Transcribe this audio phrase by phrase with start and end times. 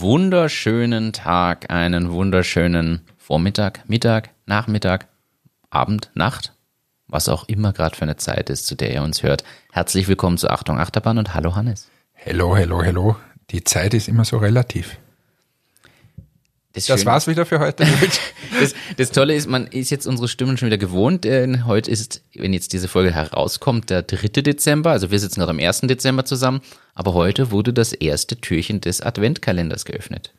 [0.00, 5.08] wunderschönen Tag, einen wunderschönen Vormittag, Mittag, Nachmittag,
[5.70, 6.54] Abend, Nacht,
[7.08, 9.44] was auch immer gerade für eine Zeit ist, zu der ihr uns hört.
[9.72, 11.88] Herzlich willkommen zu Achtung Achterbahn und hallo Hannes.
[12.12, 13.16] Hello, hello, hello.
[13.50, 14.98] Die Zeit ist immer so relativ.
[16.86, 17.84] Das, Das war's wieder für heute.
[18.60, 21.24] das, das Tolle ist, man ist jetzt unsere Stimmen schon wieder gewohnt.
[21.24, 24.42] Denn heute ist, wenn jetzt diese Folge herauskommt, der 3.
[24.42, 24.90] Dezember.
[24.90, 25.82] Also wir sitzen gerade am 1.
[25.82, 26.60] Dezember zusammen.
[26.94, 30.32] Aber heute wurde das erste Türchen des Adventkalenders geöffnet.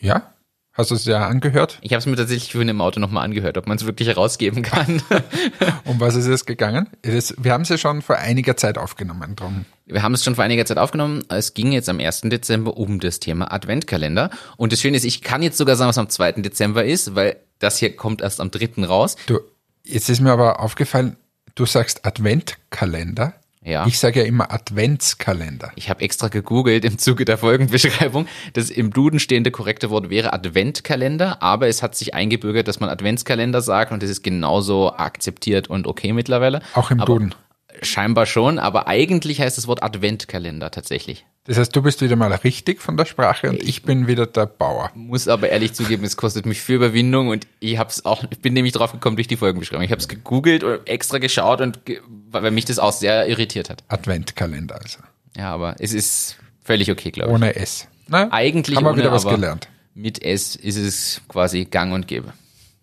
[0.00, 0.33] ja?
[0.76, 1.78] Hast du es ja angehört?
[1.82, 4.62] Ich habe es mir tatsächlich vorhin im Auto nochmal angehört, ob man es wirklich herausgeben
[4.62, 5.00] kann.
[5.84, 6.88] Um was ist es gegangen?
[7.02, 9.36] Das, wir haben es ja schon vor einiger Zeit aufgenommen.
[9.36, 9.66] Drum.
[9.86, 11.22] Wir haben es schon vor einiger Zeit aufgenommen.
[11.28, 12.22] Es ging jetzt am 1.
[12.22, 14.30] Dezember um das Thema Adventkalender.
[14.56, 16.32] Und das Schöne ist, ich kann jetzt sogar sagen, was am 2.
[16.32, 18.84] Dezember ist, weil das hier kommt erst am 3.
[18.84, 19.14] raus.
[19.26, 19.38] Du,
[19.84, 21.16] jetzt ist mir aber aufgefallen,
[21.54, 23.34] du sagst Adventkalender.
[23.64, 23.86] Ja.
[23.86, 25.72] Ich sage ja immer Adventskalender.
[25.74, 28.26] Ich habe extra gegoogelt im Zuge der Folgenbeschreibung.
[28.52, 32.90] Das im Duden stehende korrekte Wort wäre Adventkalender, aber es hat sich eingebürgert, dass man
[32.90, 36.60] Adventskalender sagt und das ist genauso akzeptiert und okay mittlerweile.
[36.74, 37.34] Auch im aber Duden.
[37.82, 41.26] Scheinbar schon, aber eigentlich heißt das Wort Adventkalender tatsächlich.
[41.46, 44.46] Das heißt, du bist wieder mal richtig von der Sprache und ich bin wieder der
[44.46, 44.90] Bauer.
[44.94, 48.54] Muss aber ehrlich zugeben, es kostet mich viel Überwindung und ich hab's auch, ich bin
[48.54, 49.84] nämlich drauf gekommen durch die Folgenbeschreibung.
[49.84, 52.00] Ich habe es gegoogelt und extra geschaut und ge
[52.42, 53.84] weil mich das auch sehr irritiert hat.
[53.88, 54.98] Adventkalender also.
[55.36, 57.34] Ja, aber es ist völlig okay, glaube ich.
[57.34, 57.88] Ohne S.
[58.06, 59.68] Na, Eigentlich haben wir ohne, wieder was gelernt.
[59.94, 62.32] Mit S ist es quasi gang und gäbe.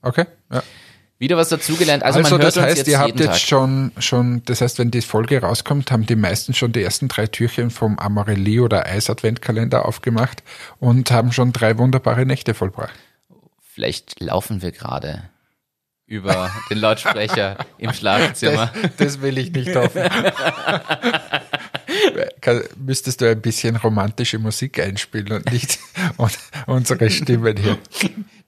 [0.02, 0.26] Okay?
[0.52, 0.64] Ja.
[1.20, 2.02] Wieder was dazugelernt.
[2.02, 3.40] Also, Also, man hört das heißt, jetzt ihr habt jetzt Tag.
[3.40, 7.28] schon, schon, das heißt, wenn die Folge rauskommt, haben die meisten schon die ersten drei
[7.28, 10.42] Türchen vom Amorelie oder Eis Adventkalender aufgemacht
[10.80, 12.96] und haben schon drei wunderbare Nächte vollbracht.
[13.62, 15.22] Vielleicht laufen wir gerade
[16.12, 18.72] über den Lautsprecher im Schlafzimmer.
[18.82, 20.04] Das, das will ich nicht hoffen.
[22.76, 25.80] Müsstest du ein bisschen romantische Musik einspielen und nicht
[26.18, 27.78] und unsere Stimmen hier.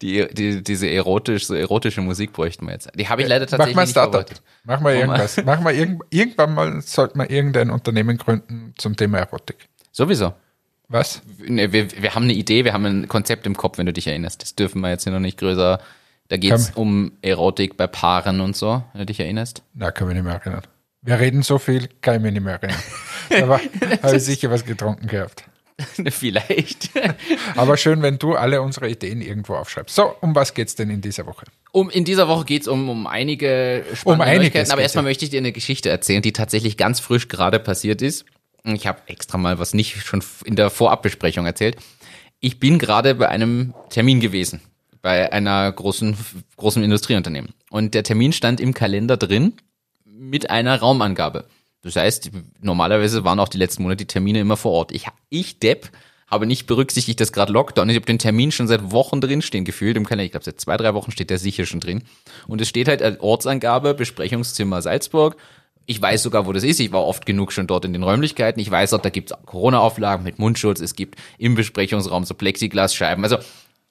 [0.02, 2.90] Die, die, diese erotisch, so erotische Musik bräuchten wir jetzt.
[2.96, 4.14] Die habe ich leider Mach tatsächlich mal ein nicht Startup.
[4.14, 4.42] vorbereitet.
[4.66, 5.38] Mach mal irgendwas.
[5.46, 9.70] Mach mal irgend, irgendwann mal sollte man irgendein Unternehmen gründen zum Thema Erotik.
[9.94, 10.34] Sowieso.
[10.90, 11.22] Was?
[11.40, 14.08] Ne, wir, wir haben eine Idee, wir haben ein Konzept im Kopf, wenn du dich
[14.08, 14.42] erinnerst.
[14.42, 15.80] Das dürfen wir jetzt hier noch nicht größer.
[16.30, 19.64] Da geht es um Erotik bei Paaren und so, wenn du dich erinnerst.
[19.74, 20.64] Na, kann mich nicht mehr erinnern.
[21.02, 22.82] Wir reden so viel, kann ich mich nicht mehr erinnern.
[23.44, 23.60] Aber
[24.02, 25.44] habe ich sicher was getrunken gehabt.
[26.10, 26.92] Vielleicht.
[27.56, 29.96] Aber schön, wenn du alle unsere Ideen irgendwo aufschreibst.
[29.96, 31.46] So, um was geht's denn in dieser Woche?
[31.72, 35.26] Um, in dieser Woche geht's um, um einige spannende Um einiges Neuigkeiten, aber erstmal möchte
[35.26, 38.26] ich dir eine Geschichte erzählen, die tatsächlich ganz frisch gerade passiert ist.
[38.64, 41.78] Ich habe extra mal was nicht schon in der Vorabbesprechung erzählt.
[42.40, 44.62] Ich bin gerade bei einem Termin gewesen,
[45.04, 46.18] bei einer großen,
[46.58, 47.54] großen Industrieunternehmen.
[47.70, 49.54] Und der Termin stand im Kalender drin
[50.06, 51.46] mit einer Raumangabe.
[51.84, 52.32] Das heißt,
[52.62, 54.92] normalerweise waren auch die letzten Monate die Termine immer vor Ort.
[54.94, 55.92] Ich, ich Depp,
[56.28, 57.94] habe nicht berücksichtigt, dass gerade Lockdown ist.
[57.94, 60.24] Ich habe den Termin schon seit Wochen drinstehen gefühlt im Kalender.
[60.24, 62.04] Ich glaube, seit zwei, drei Wochen steht der sicher schon drin.
[62.48, 65.36] Und es steht halt als Ortsangabe, Besprechungszimmer Salzburg.
[65.86, 66.80] Ich weiß sogar, wo das ist.
[66.80, 68.62] Ich war oft genug schon dort in den Räumlichkeiten.
[68.62, 70.80] Ich weiß auch, da gibt's Corona-Auflagen mit Mundschutz.
[70.80, 73.22] Es gibt im Besprechungsraum so Plexiglasscheiben.
[73.24, 73.38] Also,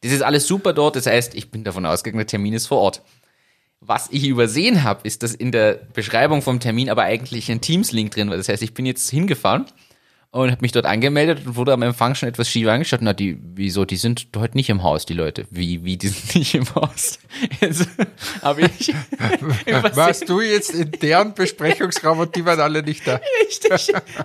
[0.02, 0.96] das ist alles super dort.
[0.96, 3.02] Das heißt, ich bin davon ausgegangen, der Termin ist vor Ort.
[3.80, 8.12] Was ich übersehen habe, ist, dass in der Beschreibung vom Termin aber eigentlich ein Teams-Link
[8.12, 8.36] drin war.
[8.36, 9.66] Das heißt, ich bin jetzt hingefahren
[10.32, 13.00] und habe mich dort angemeldet und wurde am Empfang schon etwas schief angeschaut.
[13.02, 15.44] Na, die, wieso, die sind heute nicht im Haus, die Leute.
[15.50, 17.18] Wie, wie, die sind nicht im Haus?
[17.60, 17.86] Jetzt
[18.40, 18.94] habe ich
[19.94, 23.20] Warst du jetzt in deren Besprechungsraum und die waren alle nicht da?
[23.42, 23.70] Richtig.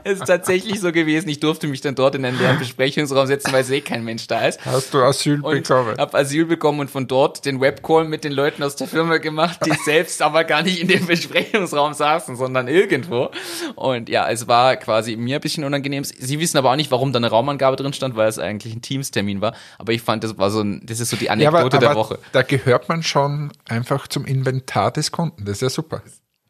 [0.05, 1.27] Es ist tatsächlich so gewesen.
[1.27, 4.47] Ich durfte mich dann dort in einen leeren Besprechungsraum setzen, weil eh kein Mensch da
[4.47, 4.65] ist.
[4.65, 5.97] Hast du Asyl Und bekommen?
[5.97, 9.59] habe Asyl bekommen und von dort den Webcall mit den Leuten aus der Firma gemacht,
[9.65, 13.29] die selbst aber gar nicht in dem Besprechungsraum saßen, sondern irgendwo.
[13.75, 15.96] Und ja, es war quasi mir ein bisschen unangenehm.
[16.03, 18.81] Sie wissen aber auch nicht, warum da eine Raumangabe drin stand, weil es eigentlich ein
[18.81, 19.53] Teamstermin war.
[19.77, 21.89] Aber ich fand, das war so ein, das ist so die Ja, Anekdote aber, der
[21.91, 22.19] aber Woche.
[22.31, 25.45] da gehört man schon einfach zum Inventar des Kunden.
[25.45, 26.01] Das ist ja super.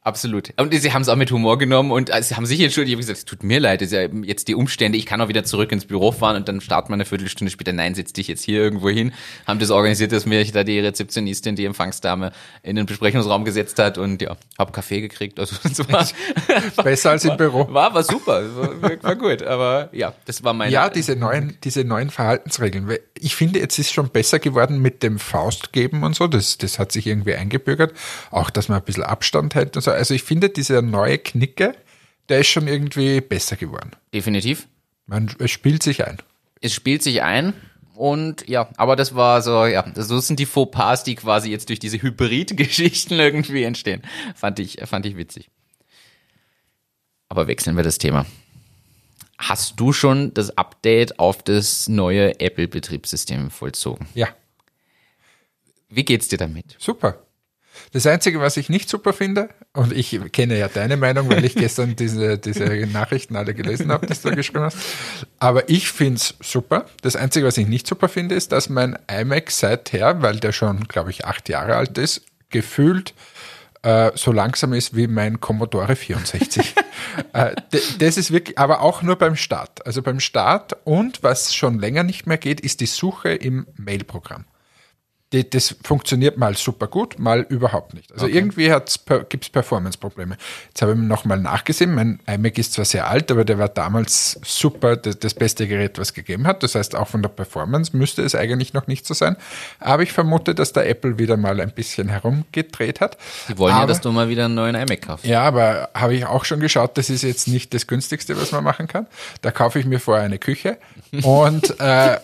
[0.07, 0.53] Absolut.
[0.55, 2.91] Und sie haben es auch mit Humor genommen und äh, sie haben sich entschuldigt.
[2.91, 4.97] Ich habe gesagt, es tut mir leid, das ist ja jetzt die Umstände.
[4.97, 7.73] Ich kann auch wieder zurück ins Büro fahren und dann starten wir eine Viertelstunde später.
[7.73, 9.11] Nein, setz dich jetzt hier irgendwo hin.
[9.45, 12.31] Haben das organisiert, dass mir da die Rezeptionistin, die Empfangsdame
[12.63, 15.41] in den Besprechungsraum gesetzt hat und ja, hab Kaffee gekriegt.
[15.41, 16.07] Also es war,
[16.85, 17.67] Besser als im Büro.
[17.69, 19.43] war, war super, war, war gut.
[19.43, 22.89] Aber ja, das war mein Ja, diese neuen, diese neuen Verhaltensregeln.
[23.21, 26.27] Ich finde, jetzt ist schon besser geworden mit dem Faustgeben und so.
[26.27, 27.93] Das, das hat sich irgendwie eingebürgert.
[28.31, 29.91] Auch, dass man ein bisschen Abstand hält und so.
[29.91, 31.75] Also ich finde, dieser neue Knicke,
[32.29, 33.91] der ist schon irgendwie besser geworden.
[34.13, 34.67] definitiv.
[35.05, 36.17] Man, es spielt sich ein.
[36.59, 37.53] es spielt sich ein
[37.97, 41.79] und ja, aber das war so, ja, so sind die Fauxpas, die quasi jetzt durch
[41.79, 44.03] diese Hybrid-Geschichten irgendwie entstehen.
[44.35, 45.49] Fand ich, fand ich witzig.
[47.27, 48.25] Aber wechseln wir das Thema.
[49.37, 54.07] Hast du schon das Update auf das neue Apple-Betriebssystem vollzogen?
[54.15, 54.29] Ja,
[55.89, 56.75] Wie geht's dir damit?
[56.79, 57.19] super.
[57.91, 61.53] Das Einzige, was ich nicht super finde, und ich kenne ja deine Meinung, weil ich
[61.53, 64.77] gestern diese, diese Nachrichten alle gelesen habe, die du geschrieben hast,
[65.37, 66.87] aber ich finde es super.
[67.03, 70.87] Das Einzige, was ich nicht super finde, ist, dass mein iMac seither, weil der schon,
[70.87, 73.13] glaube ich, acht Jahre alt ist, gefühlt
[73.83, 76.75] äh, so langsam ist wie mein Commodore 64.
[77.33, 77.55] äh,
[77.99, 79.85] das ist wirklich, aber auch nur beim Start.
[79.85, 84.45] Also beim Start und was schon länger nicht mehr geht, ist die Suche im Mail-Programm.
[85.33, 88.13] Die, das funktioniert mal super gut, mal überhaupt nicht.
[88.13, 88.67] Also irgendwie
[89.29, 90.37] gibt es Performance-Probleme.
[90.69, 91.93] Jetzt habe ich nochmal nachgesehen.
[91.93, 95.97] Mein iMac ist zwar sehr alt, aber der war damals super, das, das beste Gerät,
[95.97, 96.63] was es gegeben hat.
[96.63, 99.35] Das heißt, auch von der Performance müsste es eigentlich noch nicht so sein.
[99.81, 103.17] Aber ich vermute, dass der Apple wieder mal ein bisschen herumgedreht hat.
[103.49, 105.25] Die wollen ja, aber, dass du mal wieder einen neuen iMac kaufst.
[105.25, 108.63] ja, aber habe ich auch schon geschaut, das ist jetzt nicht das günstigste, was man
[108.63, 109.07] machen kann.
[109.41, 110.77] Da kaufe ich mir vorher eine Küche.
[111.23, 112.19] Und äh,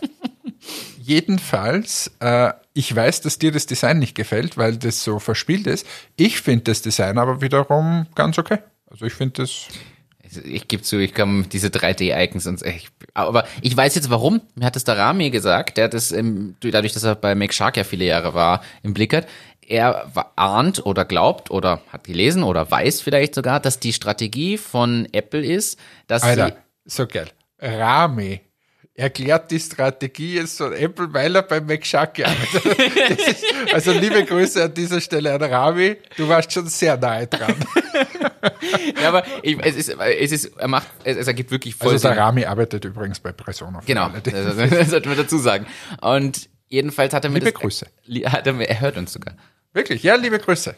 [1.02, 5.86] jedenfalls, äh, ich weiß, dass dir das Design nicht gefällt, weil das so verspielt ist.
[6.16, 8.60] Ich finde das Design aber wiederum ganz okay.
[8.90, 9.68] Also ich finde das.
[10.24, 14.42] Also Ich gebe zu, ich kann diese 3D-Icons und ich, aber ich weiß jetzt warum.
[14.56, 17.78] Mir hat es der Rami gesagt, der es ähm, dadurch, dass er bei Make Shark
[17.78, 19.28] ja viele Jahre war, im Blick hat.
[19.66, 25.08] Er ahnt oder glaubt oder hat gelesen oder weiß vielleicht sogar, dass die Strategie von
[25.14, 26.54] Apple ist, dass Alter, sie
[26.86, 27.30] so geil.
[27.60, 28.42] Rami
[28.96, 32.78] erklärt die Strategie jetzt von Apple, weil er beim McShark gearbeitet hat.
[33.18, 35.98] Das ist, also liebe Grüße an dieser Stelle an Rami.
[36.16, 37.56] Du warst schon sehr nahe dran.
[39.02, 42.08] ja, aber ich, es ist, es ist, er macht, es, es ergibt wirklich voll Also
[42.08, 42.24] der Sinn.
[42.24, 43.82] Rami arbeitet übrigens bei Persona.
[43.86, 45.66] Genau, das, das sollten wir dazu sagen.
[46.02, 47.88] Und jedenfalls hat er mir Liebe das, Grüße.
[48.26, 49.36] Hat er, mir- er hört uns sogar.
[49.74, 50.76] Wirklich, ja, liebe Grüße.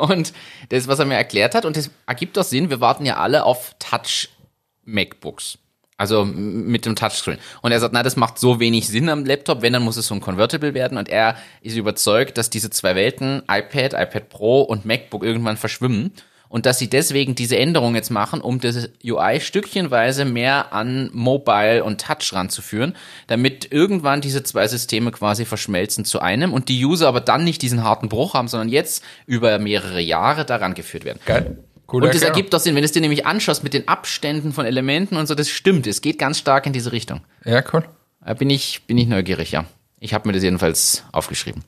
[0.00, 0.32] Und
[0.68, 3.42] das, was er mir erklärt hat, und das ergibt doch Sinn, wir warten ja alle
[3.44, 5.58] auf Touch-MacBooks.
[5.98, 7.38] Also mit dem Touchscreen.
[7.62, 10.06] Und er sagt, na, das macht so wenig Sinn am Laptop, wenn, dann muss es
[10.06, 10.98] so ein Convertible werden.
[10.98, 16.12] Und er ist überzeugt, dass diese zwei Welten, iPad, iPad Pro und MacBook irgendwann verschwimmen.
[16.48, 21.82] Und dass sie deswegen diese Änderung jetzt machen, um das UI stückchenweise mehr an Mobile
[21.82, 22.94] und Touch ranzuführen,
[23.26, 27.62] damit irgendwann diese zwei Systeme quasi verschmelzen zu einem und die User aber dann nicht
[27.62, 31.18] diesen harten Bruch haben, sondern jetzt über mehrere Jahre daran geführt werden.
[31.24, 31.64] Geil.
[31.86, 34.52] Coole Und das ergibt doch Sinn, wenn du es dir nämlich anschaust mit den Abständen
[34.52, 35.86] von Elementen und so, das stimmt.
[35.86, 37.20] Es geht ganz stark in diese Richtung.
[37.44, 37.84] Ja, cool.
[38.24, 39.66] Da bin ich, bin ich neugierig, ja.
[40.00, 41.62] Ich habe mir das jedenfalls aufgeschrieben.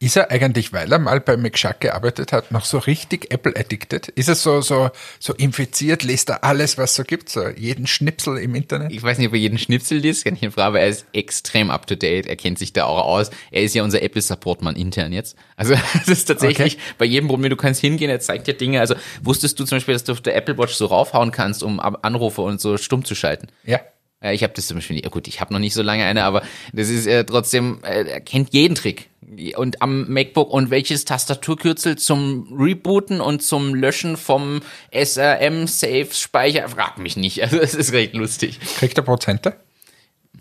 [0.00, 4.06] Ist er eigentlich, weil er mal bei McShark gearbeitet hat, noch so richtig Apple-addicted?
[4.06, 8.38] Ist er so, so, so infiziert, liest er alles, was so gibt, so jeden Schnipsel
[8.38, 8.92] im Internet?
[8.92, 11.04] Ich weiß nicht, ob er jeden Schnipsel liest, kann ich ihn fragen, aber er ist
[11.12, 12.26] extrem up to date.
[12.28, 13.30] Er kennt sich da auch aus.
[13.50, 15.36] Er ist ja unser Apple-Support-Mann intern jetzt.
[15.56, 16.82] Also, das ist tatsächlich Okay.
[16.96, 18.78] bei jedem Problem, du kannst hingehen, er zeigt dir Dinge.
[18.78, 18.94] Also,
[19.24, 22.42] wusstest du zum Beispiel, dass du auf der Apple Watch so raufhauen kannst, um Anrufe
[22.42, 23.48] und so stumm zu schalten?
[23.64, 23.80] Ja.
[24.22, 25.10] Ja, ich habe das zum Beispiel nicht.
[25.10, 26.42] Gut, ich habe noch nicht so lange eine, aber
[26.72, 29.10] das ist äh, trotzdem, äh, er kennt jeden Trick.
[29.56, 37.16] Und am MacBook und welches Tastaturkürzel zum Rebooten und zum Löschen vom SRM-Safe-Speicher, frag mich
[37.16, 37.42] nicht.
[37.48, 38.58] Also es ist recht lustig.
[38.78, 39.56] Kriegt er Prozente?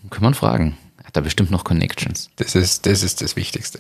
[0.10, 0.78] Kann man fragen.
[1.04, 2.30] Hat er bestimmt noch Connections.
[2.38, 3.80] Das ist, das ist das Wichtigste.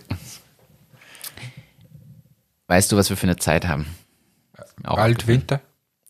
[2.67, 3.87] Weißt du, was wir für eine Zeit haben?
[4.83, 5.61] Bald Winter.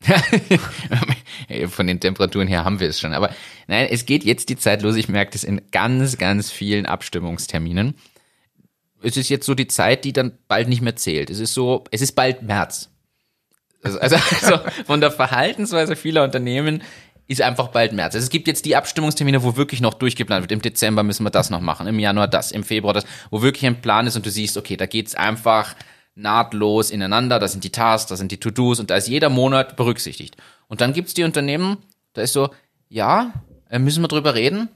[1.70, 3.14] Von den Temperaturen her haben wir es schon.
[3.14, 3.32] Aber
[3.68, 4.96] nein, es geht jetzt die Zeit los.
[4.96, 7.96] Ich merke das in ganz, ganz vielen Abstimmungsterminen.
[9.02, 11.30] Es ist jetzt so die Zeit, die dann bald nicht mehr zählt.
[11.30, 12.90] Es ist so, es ist bald März.
[13.84, 16.84] Also, also, also von der Verhaltensweise vieler Unternehmen
[17.28, 18.16] ist einfach bald März.
[18.16, 20.52] Also es gibt jetzt die Abstimmungstermine, wo wirklich noch durchgeplant wird.
[20.52, 23.66] Im Dezember müssen wir das noch machen, im Januar das, im Februar das, wo wirklich
[23.66, 25.76] ein Plan ist und du siehst, okay, da geht's einfach
[26.18, 29.76] nahtlos ineinander, da sind die Tasks, da sind die To-Dos und da ist jeder Monat
[29.76, 30.36] berücksichtigt.
[30.68, 31.78] Und dann gibt's die Unternehmen,
[32.14, 32.50] da ist so,
[32.90, 33.32] ja,
[33.70, 34.70] äh, müssen wir drüber reden,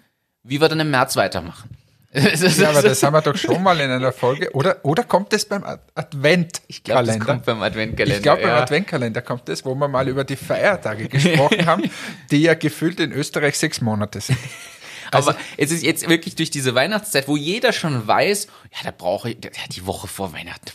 [0.44, 1.70] wie wir dann im März weitermachen.
[2.14, 4.54] Ja, aber das haben wir doch schon mal in einer Folge.
[4.54, 6.60] Oder, oder kommt das beim Ad- Adventkalender?
[6.68, 8.18] ich glaube, das kommt beim Adventkalender.
[8.18, 8.62] Ich glaube, beim ja.
[8.62, 11.90] Adventkalender kommt das, wo wir mal über die Feiertage gesprochen haben,
[12.30, 14.38] die ja gefühlt in Österreich sechs Monate sind.
[15.12, 19.32] Aber es ist jetzt wirklich durch diese Weihnachtszeit, wo jeder schon weiß, ja, da brauche
[19.32, 20.72] ich, ja, die Woche vor Weihnachten,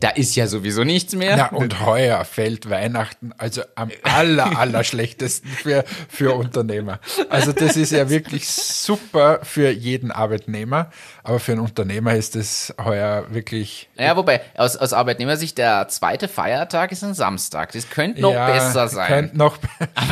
[0.00, 1.36] da ist ja sowieso nichts mehr.
[1.36, 6.98] Na, und heuer fällt Weihnachten also am aller, aller schlechtesten für, für Unternehmer.
[7.28, 10.90] Also das ist ja wirklich super für jeden Arbeitnehmer,
[11.22, 16.28] aber für einen Unternehmer ist das heuer wirklich Naja, wobei, aus, aus Arbeitnehmersicht, der zweite
[16.28, 17.72] Feiertag ist ein Samstag.
[17.72, 19.08] Das könnte noch ja, besser sein.
[19.08, 19.58] Könnte noch,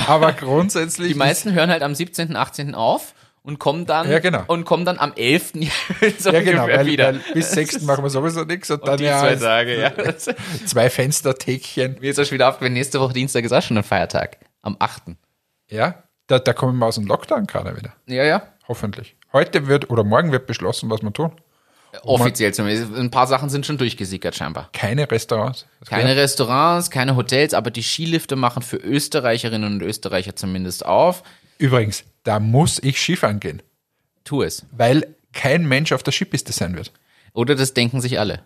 [0.07, 2.75] aber grundsätzlich Die meisten hören halt am 17., 18.
[2.75, 3.15] auf
[3.49, 4.45] und kommen dann, Ja, genau.
[4.47, 5.53] und kommen dann am 11.
[6.19, 7.15] so ja genau, weil, wieder.
[7.15, 7.81] weil bis 6.
[7.83, 9.93] machen wir sowieso nichts und, dann die ja zwei Tage, ja.
[10.67, 11.97] zwei Fenstertäkchen.
[11.99, 14.37] Mir ist auch schon wieder aufgefallen, nächste Woche Dienstag ist auch schon ein Feiertag.
[14.61, 15.17] Am 8.
[15.71, 17.95] Ja, da, da kommen wir aus dem Lockdown gerade wieder.
[18.07, 18.43] Ja, ja.
[18.69, 19.17] Hoffentlich.
[19.33, 21.33] Heute wird oder morgen wird beschlossen, was wir tun.
[22.03, 22.95] Offiziell zumindest.
[22.95, 24.69] Ein paar Sachen sind schon durchgesickert scheinbar.
[24.75, 25.67] Keine Restaurants.
[25.87, 31.23] Keine Restaurants, keine Hotels, aber die Skilifte machen für Österreicherinnen und Österreicher zumindest auf.
[31.57, 33.63] Übrigens, da muss ich Skifahren gehen,
[34.25, 34.67] Tu es.
[34.71, 36.93] weil kein Mensch auf der Skipiste sein wird.
[37.33, 38.43] Oder das denken sich alle.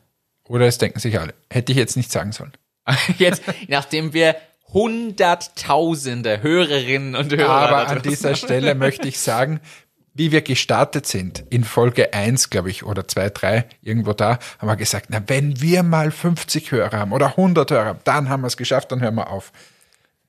[0.46, 1.34] Oder das denken sich alle.
[1.50, 2.52] Hätte ich jetzt nicht sagen sollen.
[3.18, 4.36] Jetzt, nachdem wir
[4.72, 9.60] hunderttausende Hörerinnen und Hörer Aber an dieser Stelle möchte ich sagen,
[10.14, 14.68] wie wir gestartet sind, in Folge 1, glaube ich, oder 2, 3, irgendwo da, haben
[14.68, 18.42] wir gesagt, na, wenn wir mal 50 Hörer haben oder 100 Hörer haben, dann haben
[18.42, 19.52] wir es geschafft, dann hören wir auf.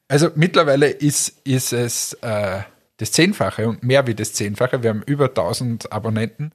[0.07, 2.61] Also mittlerweile ist, ist es äh,
[3.03, 4.81] das Zehnfache und mehr wie das Zehnfache.
[4.83, 6.51] Wir haben über 1000 Abonnenten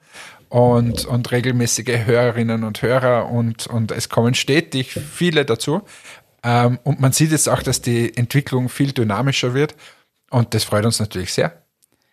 [0.48, 5.82] und, und regelmäßige Hörerinnen und Hörer und, und es kommen stetig viele dazu.
[6.42, 9.74] Ähm, und man sieht jetzt auch, dass die Entwicklung viel dynamischer wird
[10.30, 11.62] und das freut uns natürlich sehr.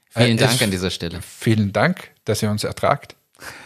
[0.09, 1.19] Vielen Äh, Dank es- an dieser Stelle.
[1.21, 3.15] Vielen Dank, dass ihr uns ertragt,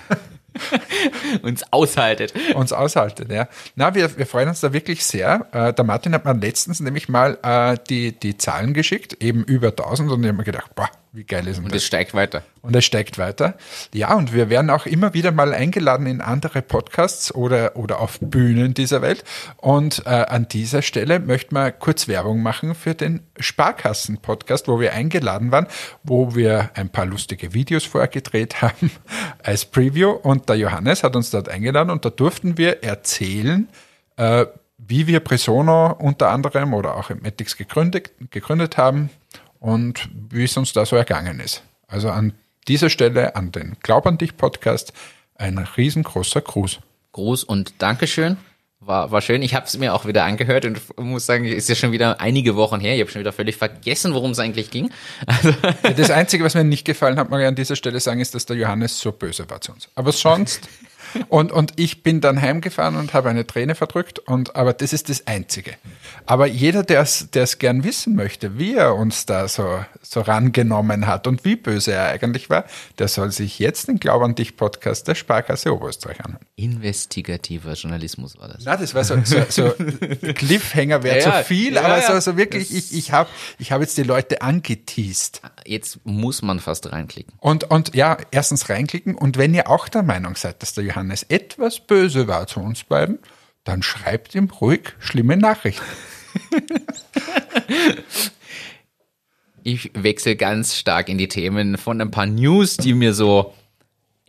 [1.42, 2.34] Uns aushaltet.
[2.56, 3.32] uns aushaltet.
[3.32, 3.48] Ja.
[3.76, 5.48] Na, wir, wir freuen uns da wirklich sehr.
[5.52, 9.70] Äh, der Martin hat mir letztens nämlich mal äh, die, die Zahlen geschickt, eben über
[9.70, 11.82] 1000 und ich habe mir gedacht, boah, wie geil ist denn Und das?
[11.82, 12.44] es steigt weiter.
[12.62, 13.58] Und es steigt weiter.
[13.94, 18.20] Ja, und wir werden auch immer wieder mal eingeladen in andere Podcasts oder, oder auf
[18.22, 19.24] Bühnen dieser Welt.
[19.58, 24.94] Und äh, an dieser Stelle möchten wir kurz Werbung machen für den Sparkassen-Podcast, wo wir
[24.94, 25.66] eingeladen waren,
[26.04, 28.92] wo wir ein paar lustige Videos vorgedreht haben
[29.42, 30.12] als Preview.
[30.12, 33.68] Und der Johannes hat uns dort eingeladen und da durften wir erzählen,
[34.18, 34.46] äh,
[34.78, 39.10] wie wir Presono unter anderem oder auch im Ethics gegründet, gegründet haben
[39.60, 41.64] und wie es uns da so ergangen ist.
[41.88, 42.34] Also an
[42.68, 44.94] dieser Stelle an den Glaub an dich Podcast
[45.36, 46.80] ein riesengroßer Gruß.
[47.14, 48.38] Gruß und Dankeschön.
[48.82, 49.42] War, war schön.
[49.42, 52.56] Ich habe es mir auch wieder angehört und muss sagen, ist ja schon wieder einige
[52.56, 52.96] Wochen her.
[52.96, 54.90] Ich habe schon wieder völlig vergessen, worum es eigentlich ging.
[55.26, 55.54] Also,
[55.98, 58.46] Das Einzige, was mir nicht gefallen hat, mag ich an dieser Stelle sagen, ist, dass
[58.46, 59.90] der Johannes so böse war zu uns.
[59.96, 60.70] Aber sonst.
[61.28, 64.20] Und, und ich bin dann heimgefahren und habe eine Träne verdrückt.
[64.20, 65.74] Und, aber das ist das Einzige.
[66.26, 71.28] Aber jeder, der es gern wissen möchte, wie er uns da so, so rangenommen hat
[71.28, 72.66] und wie böse er eigentlich war,
[72.98, 76.46] der soll sich jetzt den Glaub an dich Podcast der Sparkasse Oberösterreich anhören.
[76.56, 78.64] investigativer Journalismus war das.
[78.66, 79.74] Na, das war so, so, so
[80.34, 82.14] Cliffhanger wäre Ja, zu viel, Ja, aber ja.
[82.14, 85.42] so, so wirklich, ich, ich habe ich hab jetzt die Leute angeteased.
[85.66, 87.34] Jetzt muss man fast reinklicken.
[87.40, 91.24] Und, und ja, erstens reinklicken und wenn ihr auch der Meinung seid, dass der Johannes
[91.24, 93.20] etwas böse war zu uns beiden,
[93.64, 95.86] dann schreibt ihm ruhig schlimme Nachrichten.
[99.64, 103.54] Ich wechsle ganz stark in die Themen von ein paar News, die mir so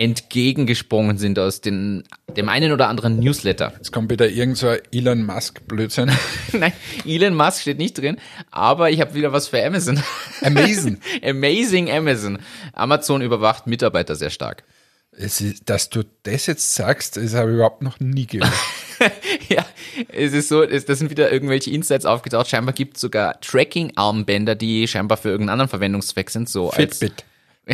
[0.01, 2.05] entgegengesprungen sind aus den,
[2.35, 3.75] dem einen oder anderen Newsletter.
[3.77, 6.11] Jetzt kommt wieder irgend so ein Elon Musk Blödsinn.
[6.55, 6.73] Nein,
[7.05, 8.17] Elon Musk steht nicht drin,
[8.51, 10.03] aber ich habe wieder was für Amazon.
[10.41, 10.99] Amazing.
[11.23, 12.39] Amazing Amazon.
[12.73, 14.65] Amazon überwacht Mitarbeiter sehr stark.
[15.13, 18.53] Es ist, dass du das jetzt sagst, das habe ich überhaupt noch nie gehört.
[19.49, 19.65] Ja,
[20.09, 22.51] es ist so, es, das sind wieder irgendwelche Insights aufgetaucht.
[22.51, 26.51] Scheinbar gibt es sogar Tracking-Armbänder, die scheinbar für irgendeinen anderen Verwendungszweck sind.
[26.51, 27.25] So als, Fitbit.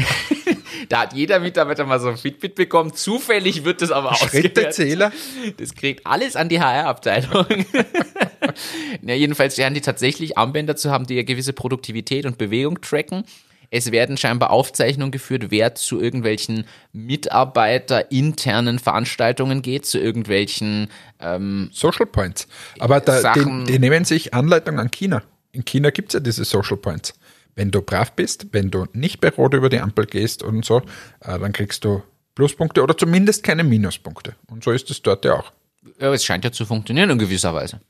[0.89, 2.95] da hat jeder Mitarbeiter mal so ein Fitbit bekommen.
[2.95, 4.57] Zufällig wird das aber ausgewertet.
[4.57, 5.13] Schrittezähler.
[5.57, 7.47] Das kriegt alles an die HR-Abteilung.
[9.03, 13.25] ja, jedenfalls scheinen die tatsächlich Armbänder zu haben, die eine gewisse Produktivität und Bewegung tracken.
[13.71, 20.89] Es werden scheinbar Aufzeichnungen geführt, wer zu irgendwelchen mitarbeiterinternen Veranstaltungen geht, zu irgendwelchen
[21.21, 22.47] ähm, Social Points.
[22.79, 25.23] Aber da, Sachen- die, die nehmen sich Anleitung an China.
[25.53, 27.15] In China gibt es ja diese Social Points.
[27.57, 30.83] Wenn du brav bist, wenn du nicht bei Rot über die Ampel gehst und so,
[31.21, 32.03] äh, dann kriegst du
[32.35, 34.37] Pluspunkte oder zumindest keine Minuspunkte.
[34.49, 35.53] Und so ist es dort ja auch.
[35.99, 37.81] ja, es scheint ja zu funktionieren in gewisser Weise.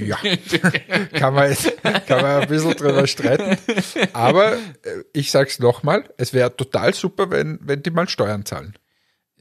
[0.00, 0.18] Ja,
[1.14, 1.56] kann man,
[2.06, 3.56] kann man ein bisschen drüber streiten.
[4.12, 4.58] Aber äh,
[5.12, 8.74] ich sag's nochmal, es wäre total super, wenn, wenn die mal Steuern zahlen.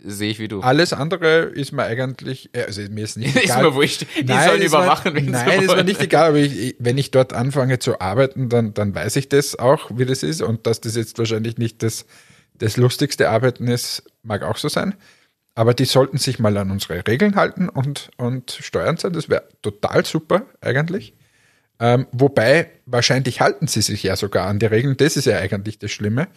[0.09, 0.61] Sehe ich wie du.
[0.61, 3.63] Alles andere ist mir eigentlich, äh, also mir ist nicht Ist egal.
[3.63, 4.05] mir wurscht.
[4.21, 6.97] Die sollen ist mir- überwachen, wenn sie Nein, ist mir nicht egal, aber ich, wenn
[6.97, 10.65] ich dort anfange zu arbeiten, dann, dann weiß ich das auch, wie das ist und
[10.65, 12.05] dass das jetzt wahrscheinlich nicht das,
[12.57, 14.95] das lustigste Arbeiten ist, mag auch so sein.
[15.55, 19.13] Aber die sollten sich mal an unsere Regeln halten und, und Steuern zahlen.
[19.15, 21.15] Das wäre total super eigentlich.
[21.79, 24.95] Ähm, wobei, wahrscheinlich halten sie sich ja sogar an die Regeln.
[24.97, 26.27] Das ist ja eigentlich das Schlimme.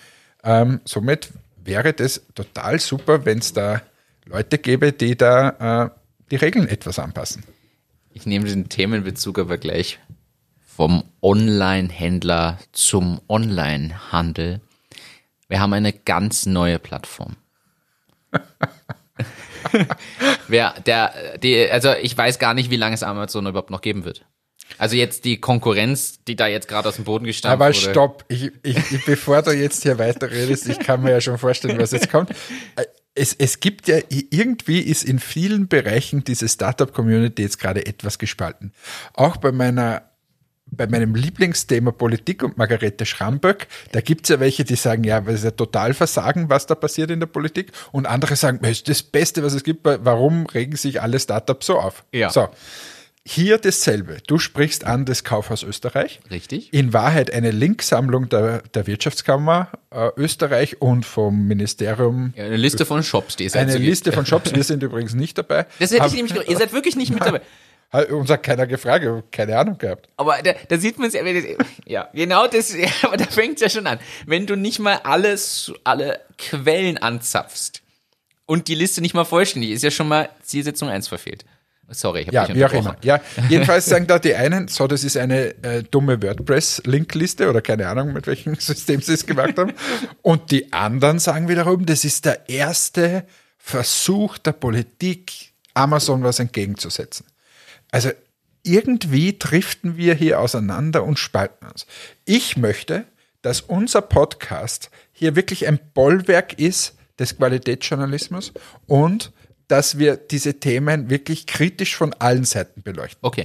[0.42, 1.28] Ähm, somit
[1.70, 3.80] wäre das total super, wenn es da
[4.26, 5.90] Leute gäbe, die da äh,
[6.32, 7.44] die Regeln etwas anpassen.
[8.12, 10.00] Ich nehme den Themenbezug aber gleich
[10.66, 14.60] vom Online-Händler zum Online-Handel.
[15.48, 17.36] Wir haben eine ganz neue Plattform.
[20.48, 24.04] Wer, der, die, also ich weiß gar nicht, wie lange es Amazon überhaupt noch geben
[24.04, 24.24] wird.
[24.78, 28.50] Also jetzt die Konkurrenz, die da jetzt gerade aus dem Boden gestampft Aber stopp, ich,
[28.62, 31.90] ich, ich, bevor du jetzt hier weiter redest, ich kann mir ja schon vorstellen, was
[31.92, 32.30] jetzt kommt.
[32.76, 32.84] Äh,
[33.14, 38.72] Es, es gibt ja, irgendwie ist in vielen Bereichen diese Startup-Community jetzt gerade etwas gespalten.
[39.14, 40.02] Auch bei meiner
[40.72, 45.34] bei meinem Lieblingsthema Politik und Margarete Schramböck, da gibt's ja welche, die sagen, ja, das
[45.36, 47.72] ist ja total Versagen, was da passiert in der Politik.
[47.90, 49.80] Und andere sagen, das ist das Beste, was es gibt.
[49.84, 52.04] Warum regen sich alle Startups so auf?
[52.12, 52.30] Ja.
[52.30, 52.48] So.
[53.26, 54.16] Hier dasselbe.
[54.26, 56.20] Du sprichst an das Kaufhaus Österreich.
[56.30, 56.72] Richtig.
[56.72, 62.32] In Wahrheit eine Linksammlung der, der Wirtschaftskammer äh, Österreich und vom Ministerium.
[62.34, 63.76] Ja, eine Liste von Shops, die es Eine.
[63.76, 64.54] Liste von Shops.
[64.54, 65.66] Wir sind übrigens nicht dabei.
[65.78, 67.42] Das hätte ich nämlich, ge- ihr seid wirklich nicht mit dabei.
[68.10, 70.08] uns hat keiner gefragt, keine Ahnung gehabt.
[70.16, 71.22] Aber da, da sieht man es ja,
[71.86, 73.98] ja, genau das, aber da fängt es ja schon an.
[74.26, 77.82] Wenn du nicht mal alles, alle Quellen anzapfst
[78.46, 81.44] und die Liste nicht mal vollständig ist, ja schon mal Zielsetzung 1 verfehlt.
[81.90, 82.90] Sorry, ich habe Ja, dich wie auch immer.
[82.90, 83.06] unterbrochen.
[83.06, 87.88] Ja, jedenfalls sagen da die einen, so, das ist eine äh, dumme WordPress-Linkliste oder keine
[87.88, 89.72] Ahnung, mit welchem System sie es gemacht haben.
[90.22, 93.24] Und die anderen sagen wiederum, das ist der erste
[93.58, 97.26] Versuch der Politik, Amazon was entgegenzusetzen.
[97.90, 98.10] Also
[98.62, 101.86] irgendwie driften wir hier auseinander und spalten uns.
[102.24, 103.04] Ich möchte,
[103.42, 108.52] dass unser Podcast hier wirklich ein Bollwerk ist des Qualitätsjournalismus
[108.86, 109.32] und
[109.70, 113.20] dass wir diese Themen wirklich kritisch von allen Seiten beleuchten.
[113.22, 113.44] Okay.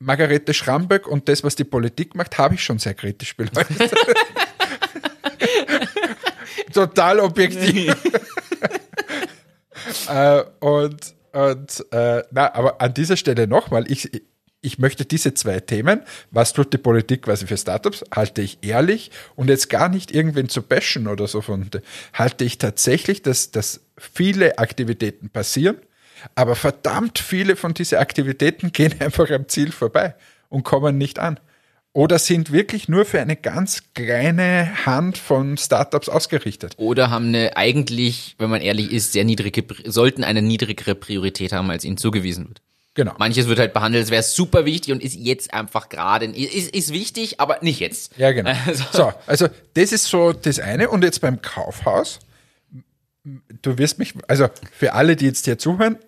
[0.00, 3.92] Margarete Schramböck und das, was die Politik macht, habe ich schon sehr kritisch beleuchtet.
[6.72, 7.94] Total objektiv.
[10.08, 14.10] äh, und und äh, na, aber an dieser Stelle nochmal, ich,
[14.64, 19.10] ich möchte diese zwei Themen, was tut die Politik quasi für Startups, halte ich ehrlich
[19.36, 21.70] und jetzt gar nicht irgendwen zu bashen oder so von,
[22.12, 25.76] halte ich tatsächlich, dass, dass viele Aktivitäten passieren,
[26.34, 30.14] aber verdammt viele von diesen Aktivitäten gehen einfach am Ziel vorbei
[30.48, 31.38] und kommen nicht an.
[31.96, 36.74] Oder sind wirklich nur für eine ganz kleine Hand von Startups ausgerichtet.
[36.76, 41.70] Oder haben eine eigentlich, wenn man ehrlich ist, sehr niedrige, sollten eine niedrigere Priorität haben,
[41.70, 42.62] als ihnen zugewiesen wird.
[42.94, 43.12] Genau.
[43.18, 46.92] Manches wird halt behandelt, es wäre super wichtig und ist jetzt einfach gerade, ist, ist
[46.92, 48.16] wichtig, aber nicht jetzt.
[48.16, 48.52] Ja, genau.
[48.66, 50.88] Also- So, also das ist so das eine.
[50.88, 52.20] Und jetzt beim Kaufhaus,
[53.62, 55.98] du wirst mich, also für alle, die jetzt hier zuhören,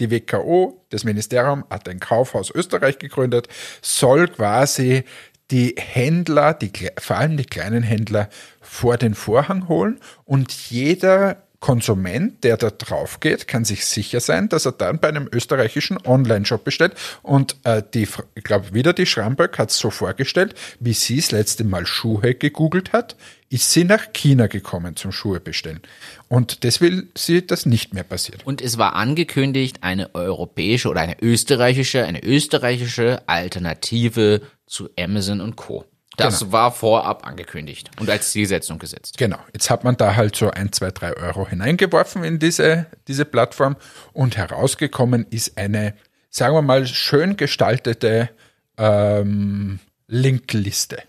[0.00, 3.46] die WKO, das Ministerium, hat ein Kaufhaus Österreich gegründet,
[3.80, 5.04] soll quasi
[5.52, 8.28] die Händler, die, vor allem die kleinen Händler,
[8.60, 14.50] vor den Vorhang holen und jeder Konsument, der da drauf geht, kann sich sicher sein,
[14.50, 16.92] dass er dann bei einem österreichischen Online-Shop bestellt.
[17.22, 21.30] Und äh, die, ich glaube, wieder die Schramböck hat es so vorgestellt, wie sie das
[21.30, 23.16] letzte Mal Schuhe gegoogelt hat,
[23.48, 25.80] ist sie nach China gekommen zum Schuhe bestellen.
[26.28, 28.46] Und das will sie, dass nicht mehr passiert.
[28.46, 35.56] Und es war angekündigt, eine europäische oder eine österreichische, eine österreichische Alternative zu Amazon und
[35.56, 35.86] Co.
[36.16, 36.52] Das Genau.
[36.52, 39.18] war vorab angekündigt und als Zielsetzung gesetzt.
[39.18, 43.24] Genau, jetzt hat man da halt so ein, zwei, drei Euro hineingeworfen in diese, diese
[43.24, 43.76] Plattform
[44.12, 45.94] und herausgekommen ist eine,
[46.30, 48.30] sagen wir mal, schön gestaltete
[48.78, 51.02] ähm, Linkliste.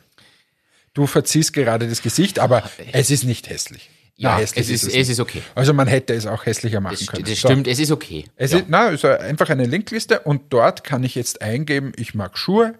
[0.93, 2.63] Du verziehst gerade das Gesicht, aber
[2.93, 3.89] es ist nicht hässlich.
[4.17, 5.09] Ja, Na, hässlich es ist, es es nicht.
[5.09, 5.41] ist okay.
[5.55, 7.25] Also man hätte es auch hässlicher machen Das, können.
[7.25, 7.49] das So.
[7.49, 8.23] stimmt, es ist okay.
[8.37, 8.59] Es ja.
[8.59, 12.37] ist, na, es ist einfach eine Linkliste und dort kann ich jetzt eingeben, ich mag
[12.37, 12.75] Schuhe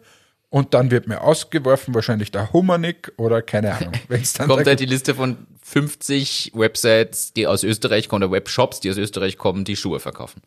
[0.56, 3.92] und dann wird mir ausgeworfen, wahrscheinlich der Humanik oder keine Ahnung.
[4.38, 8.90] Kommt da halt die Liste von 50 Websites, die aus Österreich kommen, oder Webshops, die
[8.90, 10.42] aus Österreich kommen, die Schuhe verkaufen.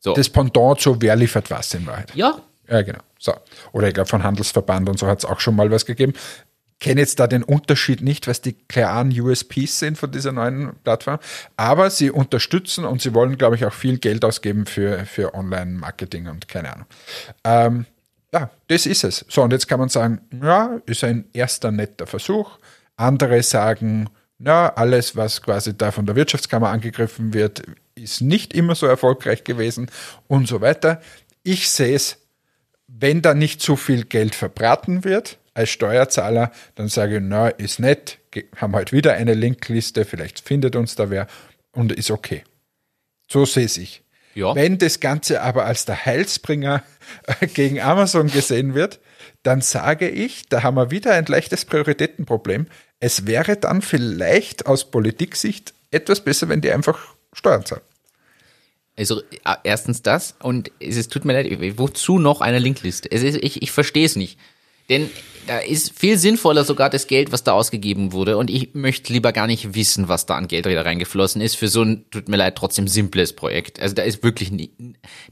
[0.00, 0.12] So.
[0.12, 2.14] das Pendant zu wer liefert was in Wahrheit.
[2.14, 2.98] ja, Ja, genau.
[3.18, 3.32] So.
[3.72, 6.12] Oder ich glaube, von Handelsverband und so hat es auch schon mal was gegeben.
[6.78, 11.20] Kenne jetzt da den Unterschied nicht, was die klaren USPs sind von dieser neuen Plattform.
[11.56, 16.28] Aber sie unterstützen und sie wollen, glaube ich, auch viel Geld ausgeben für, für Online-Marketing
[16.28, 16.86] und keine Ahnung.
[17.44, 17.86] Ähm,
[18.32, 19.24] ja, das ist es.
[19.28, 22.58] So, und jetzt kann man sagen, ja, ist ein erster netter Versuch.
[22.96, 27.62] Andere sagen, ja, alles, was quasi da von der Wirtschaftskammer angegriffen wird,
[27.94, 29.90] ist nicht immer so erfolgreich gewesen
[30.26, 31.00] und so weiter.
[31.42, 32.18] Ich sehe es
[33.00, 37.78] wenn da nicht zu viel Geld verbraten wird als Steuerzahler, dann sage ich, na, ist
[37.78, 38.18] nett,
[38.56, 41.26] haben halt wieder eine Linkliste, vielleicht findet uns da wer
[41.72, 42.44] und ist okay.
[43.30, 44.01] So sehe ich.
[44.34, 44.54] Ja.
[44.54, 46.82] Wenn das Ganze aber als der Heilsbringer
[47.26, 49.00] äh, gegen Amazon gesehen wird,
[49.42, 52.66] dann sage ich, da haben wir wieder ein leichtes Prioritätenproblem.
[53.00, 57.82] Es wäre dann vielleicht aus Politiksicht etwas besser, wenn die einfach Steuern zahlen.
[58.96, 63.10] Also äh, erstens das und es ist, tut mir leid, wozu noch eine Linkliste?
[63.10, 64.38] Es ist, ich, ich verstehe es nicht.
[64.88, 65.10] Denn
[65.46, 68.36] da ist viel sinnvoller sogar das Geld, was da ausgegeben wurde.
[68.36, 71.68] Und ich möchte lieber gar nicht wissen, was da an Geld wieder reingeflossen ist für
[71.68, 73.80] so ein, tut mir leid, trotzdem simples Projekt.
[73.80, 74.70] Also da ist wirklich nie,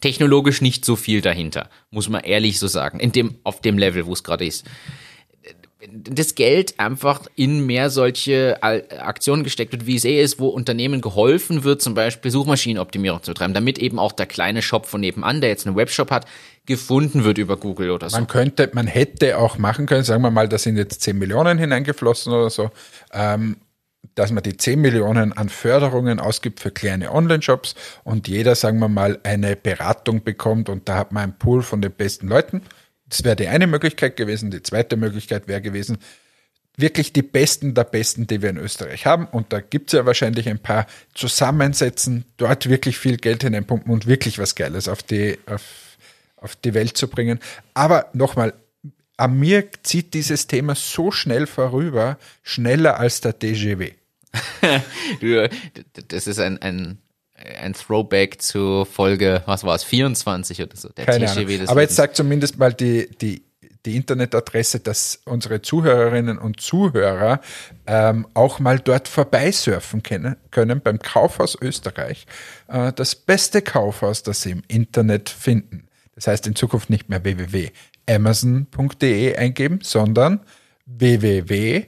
[0.01, 4.07] technologisch nicht so viel dahinter, muss man ehrlich so sagen, in dem, auf dem Level,
[4.07, 4.65] wo es gerade ist
[5.89, 11.01] das Geld einfach in mehr solche Aktionen gesteckt wird, wie es eh ist, wo Unternehmen
[11.01, 15.41] geholfen wird, zum Beispiel Suchmaschinenoptimierung zu betreiben, damit eben auch der kleine Shop von nebenan,
[15.41, 16.27] der jetzt einen Webshop hat,
[16.67, 18.17] gefunden wird über Google oder so.
[18.17, 21.59] Man könnte, man hätte auch machen können, sagen wir mal, da sind jetzt 10 Millionen
[21.59, 22.71] hineingeflossen oder so,
[23.13, 23.57] ähm,
[24.15, 28.89] dass man die 10 Millionen an Förderungen ausgibt für kleine Online-Shops und jeder, sagen wir
[28.89, 32.63] mal, eine Beratung bekommt und da hat man einen Pool von den besten Leuten
[33.11, 34.51] das wäre die eine Möglichkeit gewesen.
[34.51, 35.99] Die zweite Möglichkeit wäre gewesen,
[36.77, 39.27] wirklich die Besten der Besten, die wir in Österreich haben.
[39.27, 44.07] Und da gibt es ja wahrscheinlich ein paar zusammensetzen, dort wirklich viel Geld hineinpumpen und
[44.07, 45.63] wirklich was Geiles auf die, auf,
[46.37, 47.41] auf die Welt zu bringen.
[47.75, 48.55] Aber nochmal,
[49.17, 53.93] an mir zieht dieses Thema so schnell vorüber, schneller als der DGW.
[56.09, 56.99] das ist ein, ein
[57.61, 60.89] ein Throwback zu Folge, was war es, 24 oder so.
[60.91, 61.69] Der Keine TGW Ahnung.
[61.69, 63.43] Aber jetzt sagt zumindest mal die, die,
[63.87, 67.41] die Internetadresse, dass unsere Zuhörerinnen und Zuhörer
[67.87, 72.27] ähm, auch mal dort vorbeisurfen können, können beim Kaufhaus Österreich.
[72.69, 75.87] Äh, das beste Kaufhaus, das Sie im Internet finden.
[76.15, 80.41] Das heißt in Zukunft nicht mehr www.amazon.de eingeben, sondern
[80.87, 81.87] www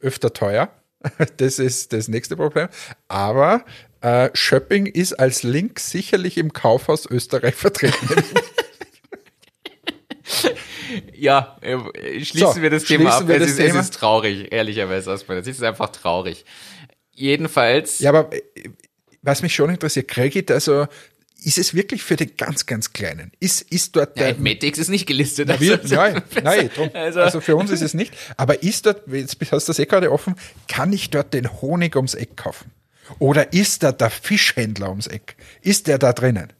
[0.00, 0.68] öfter teuer.
[1.36, 2.68] Das ist das nächste Problem.
[3.08, 3.64] Aber
[4.00, 7.96] äh, Shopping ist als Link sicherlich im Kaufhaus Österreich vertreten.
[11.14, 11.78] ja, äh,
[12.24, 13.28] schließen so, wir das Thema ab.
[13.28, 15.54] Es ist, es, ist, traurig, ehrlicherweise aus meiner Sicht.
[15.54, 16.44] Es ist einfach traurig.
[17.12, 17.98] Jedenfalls.
[17.98, 18.42] Ja, aber äh,
[19.22, 20.86] was mich schon interessiert, kriege also
[21.42, 23.32] ist es wirklich für die ganz, ganz Kleinen?
[23.40, 24.30] Ist, ist dort der.
[24.30, 25.50] Ja, Medix ist nicht gelistet.
[25.50, 27.20] Also wir, nein, nein drum, also.
[27.20, 27.40] also.
[27.40, 28.12] für uns ist es nicht.
[28.36, 30.34] Aber ist dort, jetzt hast du das eh gerade offen,
[30.66, 32.72] kann ich dort den Honig ums Eck kaufen?
[33.18, 35.36] Oder ist da der Fischhändler ums Eck?
[35.62, 36.52] Ist der da drinnen?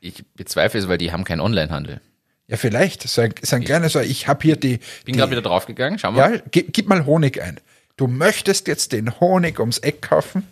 [0.00, 2.00] Ich bezweifle es, weil die haben keinen Onlinehandel.
[2.48, 3.08] Ja, vielleicht.
[3.08, 4.80] So ein, so ein kleiner, so, ich habe hier die.
[5.04, 6.34] Bin gerade wieder draufgegangen, schau mal.
[6.34, 7.60] Ja, gib, gib mal Honig ein.
[7.96, 10.48] Du möchtest jetzt den Honig ums Eck kaufen?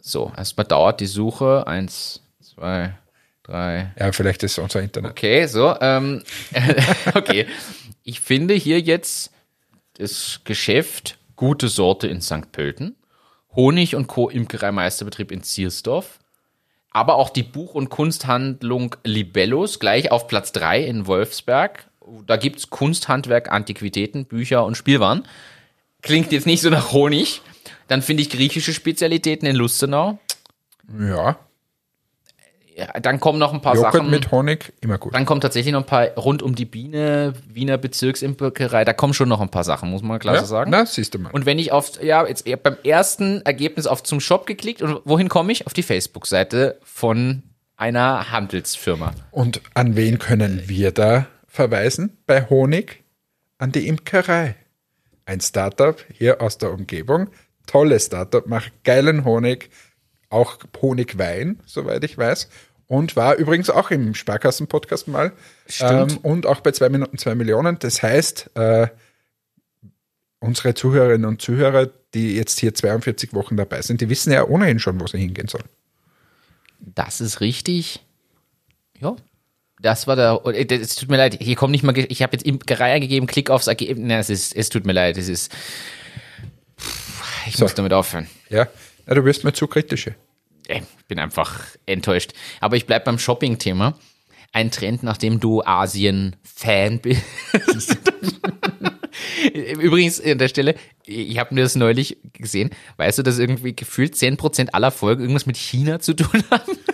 [0.00, 2.20] So, erstmal dauert die Suche eins,
[2.54, 2.94] zwei,
[3.42, 3.92] drei.
[3.98, 5.12] Ja, vielleicht ist es unser Internet.
[5.12, 5.74] Okay, so.
[5.80, 6.22] Ähm,
[7.14, 7.46] okay.
[8.04, 9.32] Ich finde hier jetzt
[9.94, 12.52] das Geschäft Gute Sorte in St.
[12.52, 12.94] Pölten,
[13.54, 14.28] Honig und Co.
[14.28, 16.20] Imkereimeisterbetrieb in Ziersdorf,
[16.90, 21.88] aber auch die Buch- und Kunsthandlung Libellos gleich auf Platz drei in Wolfsberg.
[22.26, 25.26] Da gibt es Kunsthandwerk, Antiquitäten, Bücher und Spielwaren.
[26.02, 27.40] Klingt jetzt nicht so nach Honig.
[27.88, 30.18] Dann finde ich griechische Spezialitäten in Lustenau.
[30.98, 31.38] Ja
[32.76, 34.10] ja, dann kommen noch ein paar Joghurt Sachen.
[34.10, 35.14] mit Honig, immer gut.
[35.14, 39.28] Dann kommen tatsächlich noch ein paar rund um die Biene, Wiener Bezirksimkerei, da kommen schon
[39.28, 40.40] noch ein paar Sachen, muss man klar ja?
[40.40, 40.70] so sagen.
[40.70, 41.30] Na, siehst du mal.
[41.30, 45.28] Und wenn ich auf, ja, jetzt beim ersten Ergebnis auf zum Shop geklickt und wohin
[45.28, 45.66] komme ich?
[45.66, 47.42] Auf die Facebook-Seite von
[47.76, 49.12] einer Handelsfirma.
[49.30, 53.02] Und an wen können wir da verweisen bei Honig?
[53.58, 54.56] An die Imkerei.
[55.24, 57.28] Ein Startup hier aus der Umgebung.
[57.66, 59.70] Tolles Startup, macht geilen Honig
[60.32, 62.48] auch Honigwein, soweit ich weiß.
[62.86, 65.32] Und war übrigens auch im Sparkassen-Podcast mal.
[65.66, 66.12] Stimmt.
[66.12, 67.78] Ähm, und auch bei zwei Minuten zwei Millionen.
[67.78, 68.88] Das heißt, äh,
[70.40, 74.78] unsere Zuhörerinnen und Zuhörer, die jetzt hier 42 Wochen dabei sind, die wissen ja ohnehin
[74.78, 75.64] schon, wo sie hingehen sollen.
[76.80, 78.04] Das ist richtig.
[79.00, 79.16] Ja.
[79.80, 80.40] Das war der.
[80.44, 81.96] Es tut mir leid, hier kommt nicht mal.
[81.96, 84.28] Ich habe jetzt Imkerei gegeben, Klick aufs Ergebnis.
[84.28, 85.52] Es, ist, es tut mir leid, es ist.
[87.46, 87.64] Ich so.
[87.64, 88.28] muss damit aufhören.
[88.48, 88.68] Ja,
[89.06, 90.10] ja, du wirst mir zu kritisch.
[90.68, 92.32] Ich bin einfach enttäuscht.
[92.60, 93.98] Aber ich bleibe beim Shopping-Thema.
[94.52, 97.22] Ein Trend, nachdem du Asien-Fan bist.
[99.80, 102.70] Übrigens an der Stelle, ich habe mir das neulich gesehen.
[102.96, 106.76] Weißt du, dass irgendwie gefühlt 10% aller Folgen irgendwas mit China zu tun haben?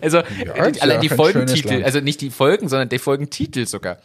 [0.00, 3.98] Also ja, allein die Folgentitel, also nicht die Folgen, sondern die Folgentitel sogar.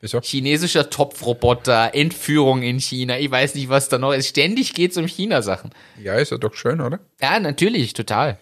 [0.00, 0.20] Wieso?
[0.20, 4.28] Chinesischer Topfroboter, Entführung in China, ich weiß nicht, was da noch ist.
[4.28, 5.70] Ständig geht es um China-Sachen.
[6.00, 7.00] Ja, ist ja doch schön, oder?
[7.20, 8.38] Ja, natürlich, total.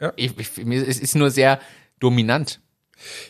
[0.00, 0.12] Ja.
[0.16, 1.60] Ich, ich, es ist nur sehr
[1.98, 2.60] dominant.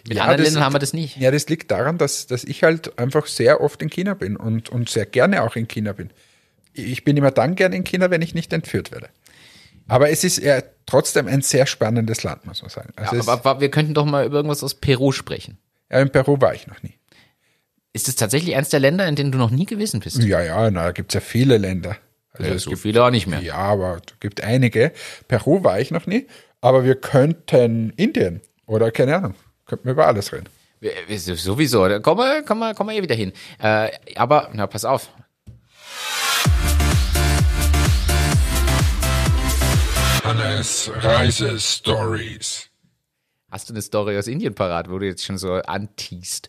[0.06, 1.16] Mit ja, anderen Ländern haben wir das nicht.
[1.16, 4.68] Ja, das liegt daran, dass, dass ich halt einfach sehr oft in China bin und,
[4.68, 6.10] und sehr gerne auch in China bin.
[6.74, 9.08] ich bin immer dann gern in China, wenn ich nicht entführt werde.
[9.88, 12.92] Aber es ist ja trotzdem ein sehr spannendes Land, muss man sagen.
[12.96, 15.58] Also Ja, aber, aber wir könnten doch mal über irgendwas aus Peru sprechen.
[15.90, 16.94] ja, in Peru war ich noch nie.
[17.94, 20.22] Ist es tatsächlich eines der Länder, in denen du noch nie gewesen bist?
[20.22, 21.96] Ja, ja, na, da gibt's ja viele Länder.
[22.32, 23.40] Also Ja, es so gibt, viele auch nicht mehr.
[23.40, 24.92] ja, aber es gibt einige.
[25.28, 26.26] Peru war ich noch nie,
[26.62, 29.34] aber wir könnten Indien oder keine Ahnung,
[29.66, 30.46] könnten wir über alles reden.
[30.80, 33.32] Wir- wir- Sowieso, da kommen wir, kommen wir, kommen wir eh wieder hin.
[33.58, 35.10] Äh, aber, na, pass auf.
[40.24, 42.68] Hannes Reisestories.
[43.50, 46.48] Hast du eine Story aus Indien parat, wo du jetzt schon so antiest?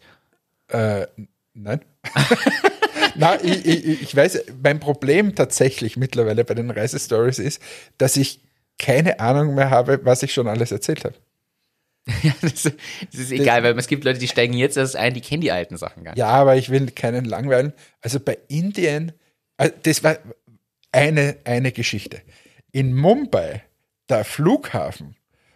[0.69, 1.08] Äh,
[1.53, 1.81] nein.
[3.15, 7.61] Na, ich, ich, ich weiß, mein Problem tatsächlich mittlerweile bei den Reisestories ist,
[7.97, 8.41] dass ich
[8.79, 11.15] keine Ahnung mehr habe, was ich schon alles erzählt habe.
[12.21, 12.73] Ja, das, das
[13.13, 15.77] ist egal, weil es gibt Leute, die steigen jetzt erst ein, die kennen die alten
[15.77, 16.19] Sachen gar nicht.
[16.19, 17.71] Ja, aber ich will keinen langweilen.
[18.01, 19.13] Also bei Indien,
[19.57, 20.17] äh, das war
[20.91, 22.21] eine, eine Geschichte.
[22.73, 23.63] In Mumbai,
[24.09, 25.15] der Flughafen,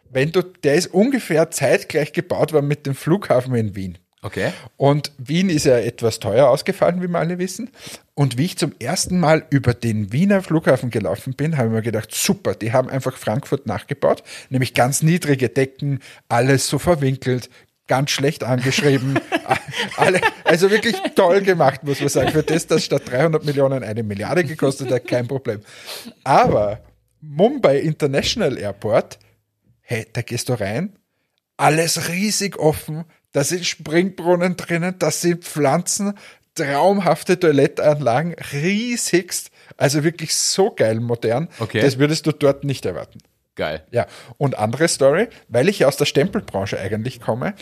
[0.10, 3.98] wenn du, der ist ungefähr zeitgleich gebaut worden mit dem Flughafen in Wien.
[4.22, 4.52] Okay.
[4.78, 7.70] Und Wien ist ja etwas teuer ausgefallen, wie wir alle wissen.
[8.16, 11.82] Und wie ich zum ersten Mal über den Wiener Flughafen gelaufen bin, habe ich mir
[11.84, 16.00] gedacht, super, die haben einfach Frankfurt nachgebaut, nämlich ganz niedrige Decken,
[16.30, 17.50] alles so verwinkelt,
[17.88, 19.20] ganz schlecht angeschrieben.
[19.98, 22.32] alle, also wirklich toll gemacht, muss man sagen.
[22.32, 25.62] Für das, dass statt 300 Millionen eine Milliarde gekostet hat, kein Problem.
[26.24, 26.82] Aber
[27.22, 29.20] Mumbai International Airport,
[29.82, 30.98] hey, da gehst du rein,
[31.58, 33.06] alles riesig offen,
[33.38, 36.18] da sind Springbrunnen drinnen, da sind Pflanzen,
[36.56, 41.48] traumhafte Toilettanlagen, riesigst, also wirklich so geil modern.
[41.60, 41.82] Okay.
[41.82, 43.20] Das würdest du dort nicht erwarten.
[43.54, 43.86] Geil.
[43.92, 44.08] Ja,
[44.40, 47.54] und andere Story, weil ich ja aus der Stempelbranche eigentlich komme.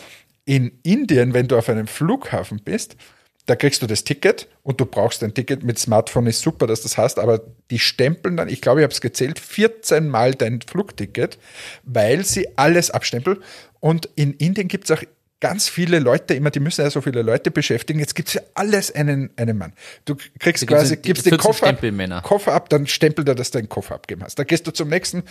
[0.46, 2.96] In Indien, wenn du auf einem Flughafen bist,
[3.44, 5.62] da kriegst du das Ticket und du brauchst ein Ticket.
[5.62, 8.84] Mit Smartphone ist super, dass du das hast, aber die stempeln dann, ich glaube, ich
[8.84, 11.36] habe es gezählt, 14 Mal dein Flugticket,
[11.84, 13.42] weil sie alles abstempeln.
[13.78, 15.02] Und in Indien gibt es auch
[15.40, 17.98] ganz viele Leute, immer, die müssen ja so viele Leute beschäftigen.
[17.98, 19.72] Jetzt gibt es für alles einen, einen Mann.
[20.04, 22.22] Du kriegst gibt's quasi, gibst den 14 Koffer, Stempelmänner.
[22.22, 24.38] Koffer ab, dann stempelt er, dass du den Koffer abgeben hast.
[24.38, 25.24] Dann gehst du zum nächsten,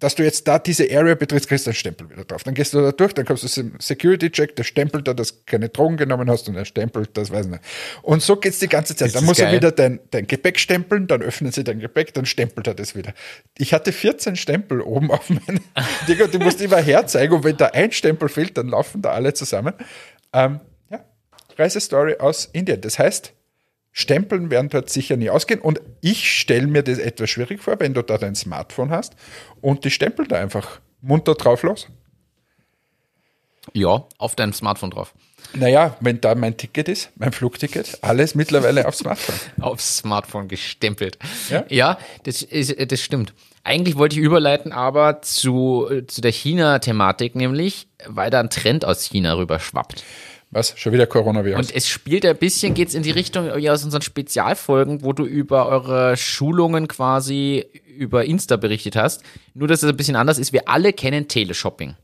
[0.00, 2.44] dass du jetzt da diese Area betrittst, kriegst du einen Stempel wieder drauf.
[2.44, 5.40] Dann gehst du da durch, dann kommst du zum Security-Check, der stempelt da, dass du
[5.46, 7.62] keine Drogen genommen hast und er stempelt, das weiß ich nicht.
[8.02, 9.08] Und so geht's die ganze Zeit.
[9.08, 9.52] Ist Dann du geil?
[9.52, 13.12] wieder dein, dein Gepäck stempeln, dann öffnen sie dein Gepäck, dann stempelt er das wieder.
[13.56, 15.60] Ich hatte 14 Stempel oben auf meinen
[16.08, 19.34] Digga, du musst immer herzeigen und wenn da ein Stempel fehlt, dann laufen da alle
[19.34, 19.74] zusammen.
[20.32, 21.04] Ähm, ja,
[21.56, 22.80] Reisestory aus Indien.
[22.80, 23.32] Das heißt,
[23.92, 25.60] Stempeln werden dort sicher nie ausgehen.
[25.60, 29.14] Und ich stelle mir das etwas schwierig vor, wenn du da dein Smartphone hast
[29.60, 31.88] und die stempeln da einfach munter drauf los.
[33.74, 35.14] Ja, auf deinem Smartphone drauf.
[35.54, 39.36] Naja, wenn da mein Ticket ist, mein Flugticket, alles mittlerweile aufs Smartphone.
[39.60, 41.18] Aufs Smartphone gestempelt.
[41.48, 41.64] Ja?
[41.68, 43.34] ja das, ist, das stimmt.
[43.64, 49.04] Eigentlich wollte ich überleiten, aber zu, zu der China-Thematik, nämlich, weil da ein Trend aus
[49.04, 50.04] China rüber schwappt.
[50.50, 50.74] Was?
[50.78, 51.58] Schon wieder Coronavirus?
[51.58, 55.24] Und es spielt ein bisschen, geht's in die Richtung wie aus unseren Spezialfolgen, wo du
[55.24, 59.22] über eure Schulungen quasi über Insta berichtet hast.
[59.54, 60.52] Nur, dass es ein bisschen anders ist.
[60.52, 61.96] Wir alle kennen Teleshopping.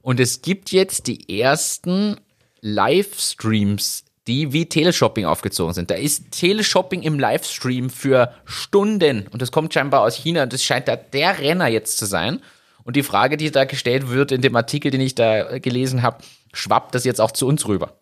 [0.00, 2.16] Und es gibt jetzt die ersten
[2.62, 5.90] Livestreams, die wie Teleshopping aufgezogen sind.
[5.90, 9.26] Da ist Teleshopping im Livestream für Stunden.
[9.30, 10.44] Und das kommt scheinbar aus China.
[10.44, 12.40] Und das scheint da der Renner jetzt zu sein.
[12.84, 16.24] Und die Frage, die da gestellt wird in dem Artikel, den ich da gelesen habe,
[16.52, 17.96] schwappt das jetzt auch zu uns rüber.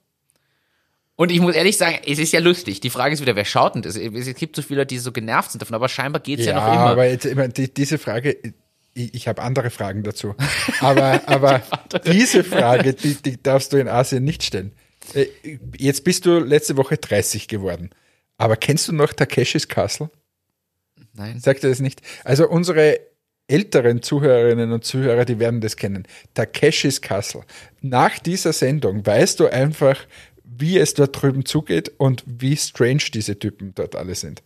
[1.17, 2.81] Und ich muss ehrlich sagen, es ist ja lustig.
[2.81, 3.97] Die Frage ist wieder, wer schaut denn das?
[3.97, 6.61] Es gibt so viele Leute, die so genervt sind davon, aber scheinbar geht's ja, ja,
[6.61, 6.87] noch immer.
[6.87, 8.37] aber jetzt, immer, die, diese Frage,
[8.95, 10.37] ich, ich habe andere Fragen dazu.
[10.81, 11.63] Aber, aber
[12.07, 14.73] diese Frage, die, die darfst du in Asien nicht stellen.
[15.15, 15.27] Äh,
[15.77, 17.91] Jetzt bist du letzte Woche 30 geworden.
[18.37, 20.11] Aber kennst du noch Takeshis Castle?
[21.15, 21.41] Nein.
[21.41, 22.01] Sagt er das nicht?
[22.23, 23.01] Also unsere
[23.49, 26.07] älteren Zuhörerinnen und Zuhörer, die werden das kennen.
[26.35, 27.43] Takeshis Castle.
[27.81, 29.99] Nach dieser Sendung weißt du einfach,
[30.45, 34.43] wie es dort drüben zugeht und wie strange diese Typen dort alle sind.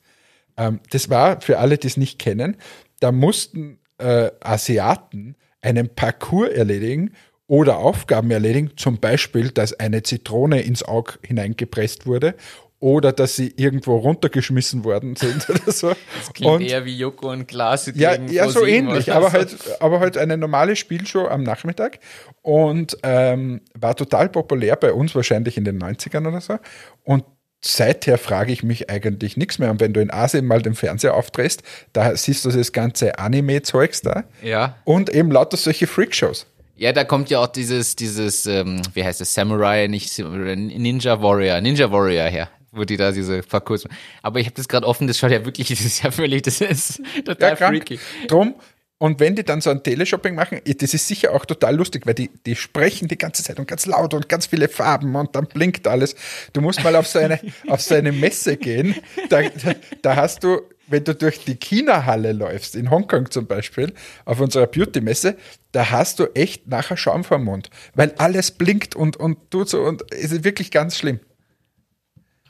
[0.57, 2.57] Ähm, das war für alle, die es nicht kennen,
[3.01, 7.13] da mussten äh, Asiaten einen Parcours erledigen
[7.47, 12.35] oder Aufgaben erledigen, zum Beispiel, dass eine Zitrone ins Auge hineingepresst wurde
[12.83, 15.89] oder dass sie irgendwo runtergeschmissen worden sind oder so.
[16.19, 19.33] Das klingt eher wie Joko und Klaas Ja, ja so ähnlich, aber so.
[19.35, 22.01] halt, aber halt eine normale Spielshow am Nachmittag
[22.43, 26.59] und ähm, war total populär bei uns wahrscheinlich in den 90ern oder so.
[27.05, 27.23] Und
[27.65, 29.71] seither frage ich mich eigentlich nichts mehr.
[29.71, 34.03] Und wenn du in Asien mal den Fernseher aufdrehst, da siehst du das ganze Anime-Zeugs
[34.03, 34.75] da Ja.
[34.83, 36.47] und eben lauter solche Freakshows.
[36.75, 41.61] Ja, da kommt ja auch dieses, dieses, ähm, wie heißt es, Samurai, nicht Ninja Warrior,
[41.61, 42.49] Ninja Warrior her.
[42.73, 43.87] Wo die da diese Parcours.
[44.23, 46.61] Aber ich habe das gerade offen, das schaut ja wirklich, das ist ja völlig, das
[46.61, 47.77] ist total Ja, krank.
[47.77, 48.01] freaky.
[48.27, 48.55] Drum,
[48.99, 52.15] und wenn die dann so ein Teleshopping machen, das ist sicher auch total lustig, weil
[52.15, 55.47] die, die sprechen die ganze Zeit und ganz laut und ganz viele Farben und dann
[55.49, 56.15] blinkt alles.
[56.53, 58.95] Du musst mal auf so eine, auf so eine Messe gehen.
[59.29, 63.93] Da, da, da hast du, wenn du durch die China-Halle läufst, in Hongkong zum Beispiel,
[64.25, 65.37] auf unserer Beauty-Messe,
[65.73, 69.83] da hast du echt nachher Schaum vom Mund, weil alles blinkt und, und tut so
[69.83, 71.19] und es ist wirklich ganz schlimm.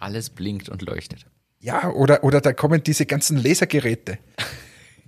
[0.02, 1.26] Alles blinkt und leuchtet.
[1.60, 4.18] Ja, oder, oder da kommen diese ganzen Lasergeräte.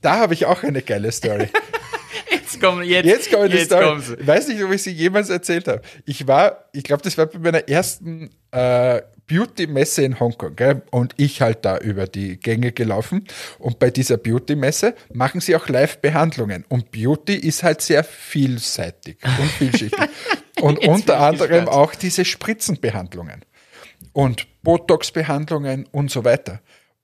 [0.00, 1.48] Da habe ich auch eine geile Story.
[2.30, 3.84] Jetzt kommen, jetzt, Jetzt kommt die jetzt Story.
[3.84, 4.14] kommen sie.
[4.14, 5.82] Ich weiß nicht, ob ich sie jemals erzählt habe.
[6.04, 10.54] Ich war, ich glaube, das war bei meiner ersten äh, Beauty-Messe in Hongkong.
[10.54, 10.82] Gell?
[10.92, 13.26] Und ich halt da über die Gänge gelaufen.
[13.58, 16.64] Und bei dieser Beauty-Messe machen sie auch Live-Behandlungen.
[16.68, 20.08] Und Beauty ist halt sehr vielseitig und vielschichtig.
[20.60, 23.44] und Jetzt unter anderem auch diese Spritzenbehandlungen
[24.14, 26.62] und Botox-Behandlungen und so weiter.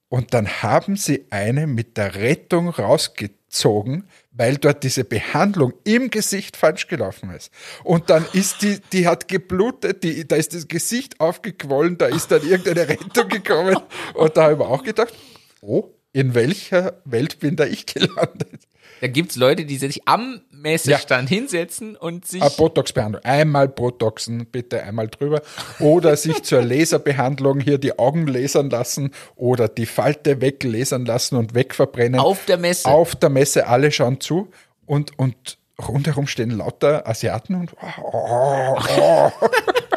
[0.09, 6.57] Und dann haben sie eine mit der Rettung rausgezogen, weil dort diese Behandlung im Gesicht
[6.57, 7.53] falsch gelaufen ist.
[7.85, 12.33] Und dann ist die, die hat geblutet, die, da ist das Gesicht aufgequollen, da ist
[12.33, 13.77] dann irgendeine Rettung gekommen.
[14.15, 15.15] Und da habe ich auch gedacht,
[15.61, 18.67] oh, in welcher Welt bin da ich gelandet?
[19.01, 22.43] Da gibt's Leute, die sich am Messestand hinsetzen und sich.
[22.43, 23.25] Eine Botox-Behandlung.
[23.25, 25.43] Einmal Botoxen, bitte einmal drüber.
[25.79, 31.55] Oder sich zur Laserbehandlung hier die Augen lasern lassen oder die Falte weglasern lassen und
[31.55, 32.21] wegverbrennen.
[32.21, 32.89] Auf der Messe.
[32.89, 34.51] Auf der Messe, alle schauen zu
[34.87, 39.31] und, und rundherum stehen lauter Asiaten und oh, oh.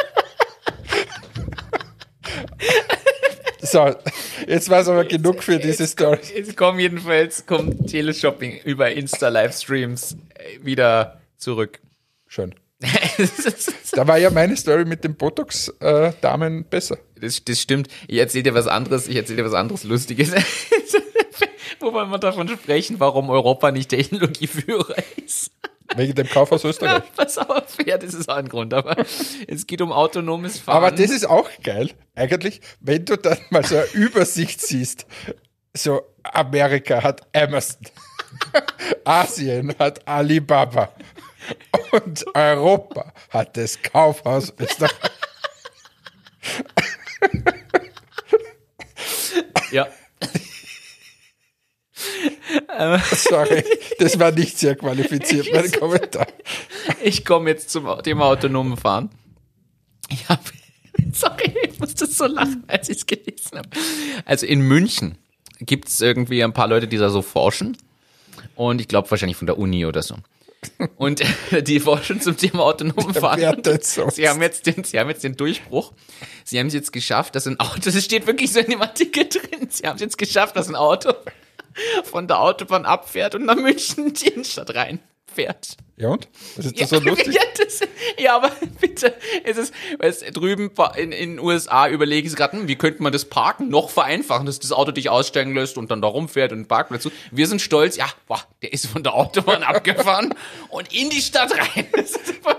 [3.64, 3.96] So,
[4.46, 6.20] jetzt war es aber genug für diese Story.
[6.36, 11.80] Jetzt kommen jedenfalls, kommt Teleshopping über Insta-Livestreams äh, wieder zurück.
[12.28, 12.54] Schön.
[13.96, 16.98] Da war ja meine Story mit den Botox-Damen besser.
[17.22, 17.90] Das, das stimmt.
[18.08, 20.32] Ich erzähle dir was anderes, ich erzähle dir was anderes Lustiges.
[21.80, 25.52] Wo wollen wir davon sprechen, warum Europa nicht Technologieführer ist?
[25.96, 27.04] Wegen dem Kaufhaus Österreich.
[27.16, 28.96] Pass auf, ja, das ist auch ein Grund, aber
[29.48, 30.78] es geht um autonomes Fahren.
[30.78, 35.06] Aber das ist auch geil, eigentlich, wenn du dann mal so eine Übersicht siehst.
[35.76, 37.82] So, Amerika hat Amazon,
[39.06, 40.90] Asien hat Alibaba
[41.92, 44.92] und Europa hat das Kaufhaus Österreich.
[49.72, 49.88] ja.
[53.12, 53.64] Sorry,
[54.00, 56.28] das war nicht sehr qualifiziert, mein Kommentar.
[57.04, 59.10] Ich komme jetzt zum Thema autonomen Fahren.
[60.10, 60.42] Ich habe,
[61.14, 63.70] sorry, ich musste so lachen, als ich es gelesen habe.
[64.26, 65.18] Also in München
[65.60, 67.78] gibt es irgendwie ein paar Leute, die da so forschen.
[68.56, 70.16] Und ich glaube wahrscheinlich von der Uni oder so.
[70.98, 71.22] Und
[71.68, 73.40] die forschen zum Thema autonomen Fahren.
[73.40, 73.48] Sie
[74.28, 75.94] haben, jetzt den, sie haben jetzt den Durchbruch.
[76.44, 79.28] Sie haben es jetzt geschafft, dass ein Auto, das steht wirklich so in dem Artikel
[79.28, 81.14] drin, sie haben es jetzt geschafft, dass ein Auto
[82.04, 85.78] von der Autobahn abfährt und nach München in die Innenstadt reinfährt.
[85.96, 86.28] Ja und?
[86.56, 87.36] Was ist das so lustig?
[87.36, 87.80] Ja, das,
[88.18, 88.50] ja, aber
[88.82, 93.04] bitte, es ist, weil es drüben in den USA überlegen sie gerade, hm, wie könnte
[93.04, 96.52] man das Parken noch vereinfachen, dass das Auto dich aussteigen lässt und dann da rumfährt
[96.52, 97.04] und Parkplatz.
[97.04, 97.14] sucht.
[97.30, 100.34] Wir sind stolz, ja, boah, der ist von der Autobahn abgefahren
[100.70, 101.86] und in die Stadt rein.
[101.92, 102.14] Das.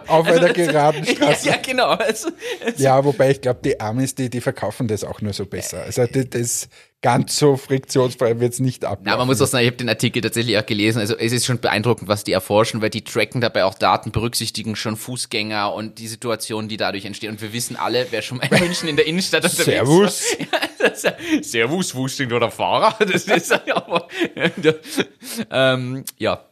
[0.07, 1.49] Auf einer das- geraden Straße.
[1.49, 1.89] Ja, ja genau.
[1.89, 2.29] Also,
[2.65, 5.83] es- Ja, wobei ich glaube, die Amis, die, die verkaufen das auch nur so besser.
[5.83, 6.69] Also das, das
[7.05, 9.01] ganz so friktionsfrei wird es nicht ab.
[9.03, 11.01] Na, man muss auch sagen, ich habe den Artikel tatsächlich auch gelesen.
[11.01, 14.75] Also es ist schon beeindruckend, was die erforschen, weil die tracken dabei auch Daten, berücksichtigen
[14.75, 17.33] schon Fußgänger und die Situationen, die dadurch entstehen.
[17.33, 20.23] Und wir wissen alle, wer schon mal in München in der Innenstadt unterwegs Servus.
[20.51, 20.61] war.
[20.85, 22.97] Ja, ja, Servus, Fußgänger oder Fahrer.
[23.05, 24.09] Das ist ja, aber,
[25.51, 26.43] ähm, ja.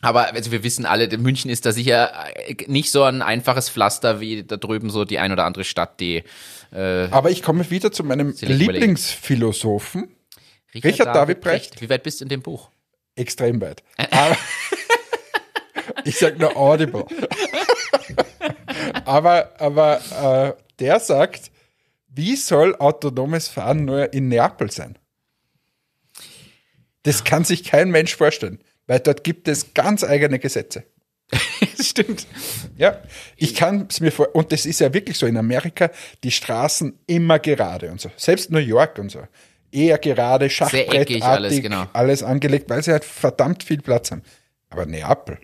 [0.00, 4.20] Aber also wir wissen alle, München ist da sicher äh, nicht so ein einfaches Pflaster
[4.20, 6.24] wie da drüben so die ein oder andere Stadt, die
[6.72, 8.34] Aber ich komme wieder zu meinem.
[8.40, 10.08] Lieblingsphilosophen,
[10.74, 11.80] Richard David Brecht.
[11.82, 12.70] Wie weit bist du in dem Buch?
[13.20, 13.82] extrem weit.
[16.04, 17.04] Ich sage nur Audible.
[19.04, 21.50] aber aber äh, der sagt,
[22.08, 24.98] wie soll autonomes Fahren nur in Neapel sein?
[27.02, 28.60] Das kann sich kein Mensch vorstellen,
[28.90, 30.82] weil dort gibt es ganz eigene Gesetze.
[31.80, 32.26] Stimmt.
[32.76, 33.00] Ja,
[33.36, 35.92] ich kann es mir vor, und das ist ja wirklich so in Amerika,
[36.24, 38.10] die Straßen immer gerade und so.
[38.16, 39.22] Selbst New York und so.
[39.70, 41.86] Eher gerade, schachbrettartig, alles, genau.
[41.92, 44.22] alles angelegt, weil sie halt verdammt viel Platz haben.
[44.70, 45.38] Aber Neapel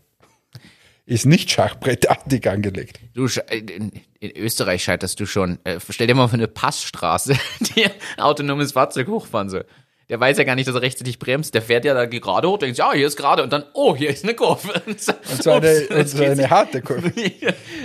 [1.07, 2.99] ist nicht schachbrettartig angelegt.
[3.15, 5.61] Du, sche- in, in Österreich scheiterst du schon.
[5.63, 9.67] Äh, stell dir mal vor eine Passstraße, die ein autonomes Fahrzeug hochfahren soll.
[10.09, 11.53] Der weiß ja gar nicht, dass er rechtzeitig bremst.
[11.55, 14.11] Der fährt ja da gerade hoch, denkt, ja, hier ist gerade und dann, oh, hier
[14.11, 14.81] ist eine Kurve.
[14.87, 15.13] Und so,
[15.51, 17.13] eine, ups, und so eine harte Kurve.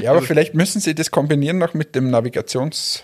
[0.02, 3.04] Ja, aber vielleicht müssen sie das kombinieren noch mit dem Navigations,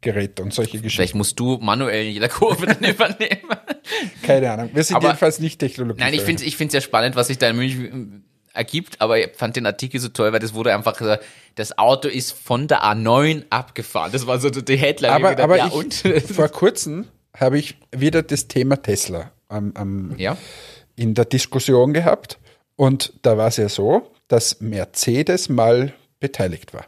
[0.00, 0.90] Geräte und solche Geschichten.
[0.90, 3.48] Vielleicht musst du manuell in jeder Kurve dann übernehmen.
[4.22, 4.70] Keine Ahnung.
[4.74, 6.00] Wir sind Aber- jedenfalls nicht Technologie.
[6.00, 9.18] Nein, ich finde ich es ja spannend, was sich da in München äh, ergibt, aber
[9.18, 12.66] ich fand den Artikel so toll, weil das wurde einfach gesagt, das Auto ist von
[12.68, 14.10] der A9 abgefahren.
[14.12, 15.10] Das war so die Headline.
[15.12, 15.94] aber, Ich aber ich, ja, und?
[16.34, 17.06] vor kurzem
[17.36, 20.36] habe ich wieder das Thema Tesla am, am, ja.
[20.96, 22.38] in der Diskussion gehabt.
[22.76, 26.86] Und da war es ja so, dass Mercedes mal beteiligt war.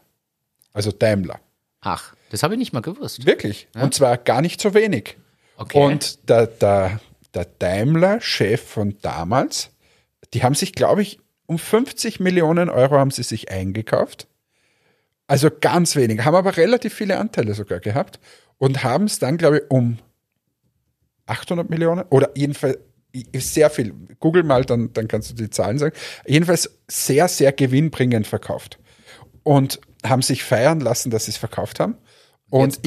[0.73, 1.41] Also Daimler.
[1.81, 3.27] Ach, das habe ich nicht mal gewusst.
[3.27, 3.69] Wirklich.
[3.75, 5.17] Und zwar gar nicht so wenig.
[5.57, 5.79] Okay.
[5.79, 7.01] Und der, der,
[7.35, 9.71] der Daimler-Chef von damals,
[10.33, 14.27] die haben sich, glaube ich, um 50 Millionen Euro haben sie sich eingekauft.
[15.27, 18.19] Also ganz wenig, haben aber relativ viele Anteile sogar gehabt
[18.59, 19.99] und haben es dann, glaube ich, um
[21.27, 22.79] 800 Millionen oder jedenfalls
[23.37, 23.95] sehr viel.
[24.19, 25.95] Google mal, dann, dann kannst du die Zahlen sagen.
[26.27, 28.79] Jedenfalls sehr, sehr gewinnbringend verkauft.
[29.45, 31.97] Und haben sich feiern lassen, dass sie es verkauft haben.
[32.51, 32.79] Und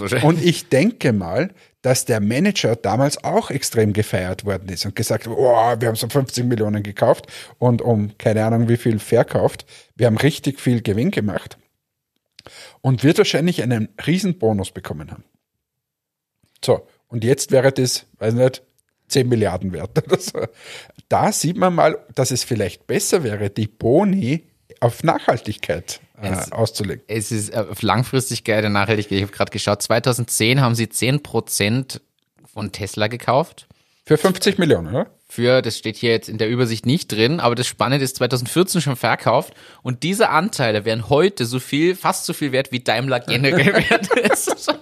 [0.00, 0.24] wahrscheinlich.
[0.24, 1.50] Und ich denke mal,
[1.82, 5.96] dass der Manager damals auch extrem gefeiert worden ist und gesagt hat, oh, wir haben
[5.96, 7.26] so 50 Millionen gekauft
[7.58, 9.66] und um keine Ahnung wie viel verkauft.
[9.94, 11.58] Wir haben richtig viel Gewinn gemacht
[12.80, 15.24] und wird wahrscheinlich einen riesen Bonus bekommen haben.
[16.64, 18.62] So, und jetzt wäre das, weiß nicht,
[19.08, 20.46] 10 Milliarden wert oder so.
[21.08, 24.44] Da sieht man mal, dass es vielleicht besser wäre, die Boni
[24.80, 27.02] auf Nachhaltigkeit äh, Es- auszulegen.
[27.08, 29.18] Es ist äh, auf Langfristigkeit und Nachhaltigkeit.
[29.18, 32.00] Ich habe gerade geschaut, 2010 haben sie 10%
[32.52, 33.66] von Tesla gekauft.
[34.04, 35.10] Für 50 Millionen, oder?
[35.28, 38.80] Für, das steht hier jetzt in der Übersicht nicht drin, aber das Spannende ist 2014
[38.80, 43.18] schon verkauft und diese Anteile wären heute so viel, fast so viel wert wie Daimler
[43.20, 44.72] generell wert ist.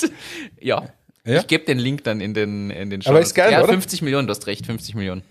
[0.60, 0.88] ja.
[1.26, 1.40] Ja.
[1.40, 3.72] Ich gebe den Link dann in den in den Aber ist geil, Ja, oder?
[3.72, 5.22] 50 Millionen, du hast recht, 50 Millionen.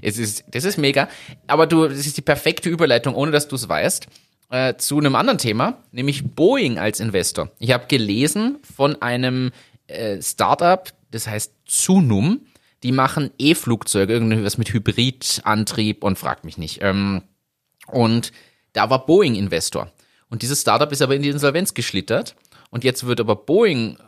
[0.00, 1.08] Es ist, das ist mega.
[1.46, 4.06] Aber du, das ist die perfekte Überleitung, ohne dass du es weißt,
[4.50, 7.50] äh, zu einem anderen Thema, nämlich Boeing als Investor.
[7.58, 9.50] Ich habe gelesen von einem
[9.88, 12.40] äh, Startup, das heißt Zunum.
[12.82, 16.80] Die machen E-Flugzeuge, irgendwas mit Hybridantrieb und fragt mich nicht.
[16.82, 17.22] Ähm,
[17.86, 18.32] und
[18.72, 19.90] da war Boeing Investor.
[20.30, 22.34] Und dieses Startup ist aber in die Insolvenz geschlittert.
[22.70, 23.98] Und jetzt wird aber Boeing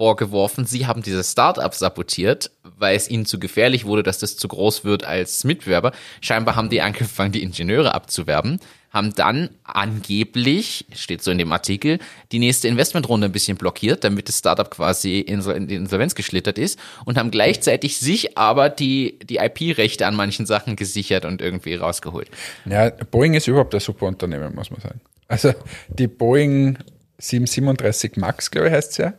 [0.00, 4.48] vorgeworfen, sie haben dieses Startup sabotiert, weil es ihnen zu gefährlich wurde, dass das zu
[4.48, 5.92] groß wird als Mitbewerber.
[6.22, 11.98] Scheinbar haben die angefangen, die Ingenieure abzuwerben, haben dann angeblich, steht so in dem Artikel,
[12.32, 16.78] die nächste Investmentrunde ein bisschen blockiert, damit das Startup quasi in die Insolvenz geschlittert ist
[17.04, 22.30] und haben gleichzeitig sich aber die, die IP-Rechte an manchen Sachen gesichert und irgendwie rausgeholt.
[22.64, 25.02] Ja, Boeing ist überhaupt ein super Unternehmen, muss man sagen.
[25.28, 25.52] Also
[25.88, 26.78] die Boeing
[27.18, 29.12] 737 Max, glaube ich, heißt es ja.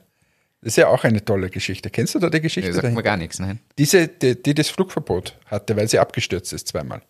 [0.62, 1.89] Das ist ja auch eine tolle Geschichte.
[1.89, 2.70] Kennst du da die Geschichte?
[2.70, 3.59] Nee, sagt mir gar nichts, nein.
[3.80, 7.01] Diese, die, die das Flugverbot hatte, weil sie abgestürzt ist zweimal.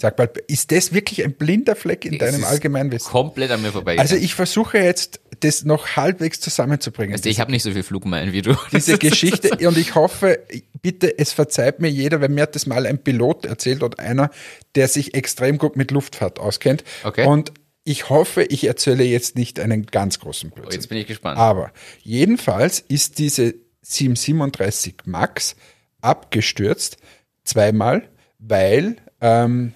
[0.00, 3.10] Sag mal, ist das wirklich ein blinder Fleck in Es deinem Allgemeinwissen?
[3.10, 3.98] Komplett an mir vorbei.
[3.98, 7.20] Also ich versuche jetzt, das noch halbwegs zusammenzubringen.
[7.24, 8.54] ich habe nicht so viel Flugmeilen wie du.
[8.72, 10.38] diese Geschichte und ich hoffe,
[10.80, 14.30] bitte, es verzeiht mir jeder, weil mir hat das mal ein Pilot erzählt oder einer,
[14.76, 16.84] der sich extrem gut mit Luftfahrt auskennt.
[17.02, 17.26] Okay.
[17.26, 17.52] Und
[17.88, 20.74] ich hoffe, ich erzähle jetzt nicht einen ganz großen Blödsinn.
[20.74, 21.38] Jetzt bin ich gespannt.
[21.38, 21.72] Aber
[22.02, 25.56] jedenfalls ist diese 737 Max
[26.02, 26.98] abgestürzt,
[27.44, 28.06] zweimal,
[28.38, 29.72] weil ähm,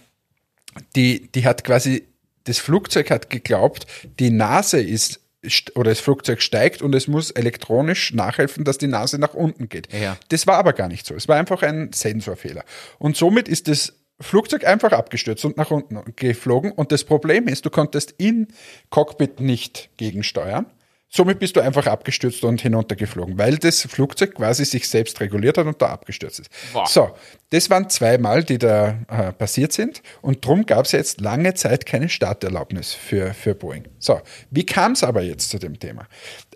[0.94, 2.06] die, die hat quasi,
[2.44, 3.86] das Flugzeug hat geglaubt,
[4.18, 8.88] die Nase ist st- oder das Flugzeug steigt und es muss elektronisch nachhelfen, dass die
[8.88, 9.90] Nase nach unten geht.
[9.90, 10.18] Ja.
[10.28, 11.14] Das war aber gar nicht so.
[11.14, 12.64] Es war einfach ein Sensorfehler.
[12.98, 16.72] Und somit ist das Flugzeug einfach abgestürzt und nach unten geflogen.
[16.72, 18.48] Und das Problem ist, du konntest in
[18.90, 20.66] Cockpit nicht gegensteuern.
[21.14, 25.66] Somit bist du einfach abgestürzt und hinuntergeflogen, weil das Flugzeug quasi sich selbst reguliert hat
[25.66, 26.48] und da abgestürzt ist.
[26.72, 26.86] Boah.
[26.86, 27.10] So,
[27.50, 30.02] das waren zweimal, die da äh, passiert sind.
[30.22, 33.84] Und drum gab es jetzt lange Zeit keine Starterlaubnis für, für Boeing.
[33.98, 36.06] So, wie kam es aber jetzt zu dem Thema?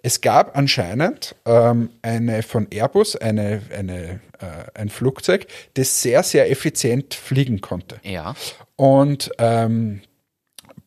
[0.02, 6.50] Es gab anscheinend ähm, eine von Airbus, eine, eine, äh, ein Flugzeug, das sehr, sehr
[6.50, 8.00] effizient fliegen konnte.
[8.02, 8.34] ja.
[8.76, 10.00] Und ähm,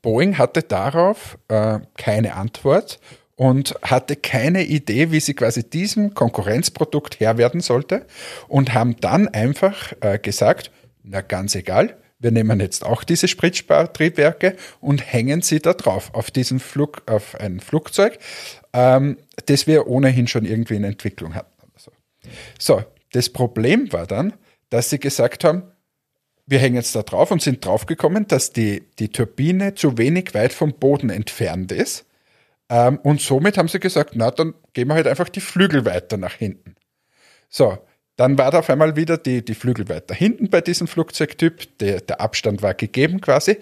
[0.01, 2.99] Boeing hatte darauf äh, keine Antwort
[3.39, 8.05] und hatte keine Idee, wie sie quasi diesem Konkurrenzprodukt Herr werden sollte
[8.49, 10.71] und haben dann einfach äh, gesagt,
[11.03, 16.31] na ganz egal, wir nehmen jetzt auch diese Spritspartriebwerke und hängen sie da drauf, auf
[16.31, 18.19] diesen Flug, auf ein Flugzeug,
[18.73, 21.71] ähm, das wir ohnehin schon irgendwie in Entwicklung hatten.
[21.77, 21.91] So.
[22.59, 22.83] so,
[23.13, 24.33] das Problem war dann,
[24.69, 25.63] dass sie gesagt haben,
[26.45, 30.51] wir hängen jetzt da drauf und sind draufgekommen, dass die, die Turbine zu wenig weit
[30.51, 32.03] vom Boden entfernt ist.
[32.69, 36.17] Ähm, und somit haben sie gesagt, na, dann gehen wir halt einfach die Flügel weiter
[36.17, 36.75] nach hinten.
[37.49, 37.77] So,
[38.15, 41.77] dann war da auf einmal wieder die, die Flügel weiter hinten bei diesem Flugzeugtyp.
[41.79, 43.57] Der, der Abstand war gegeben quasi.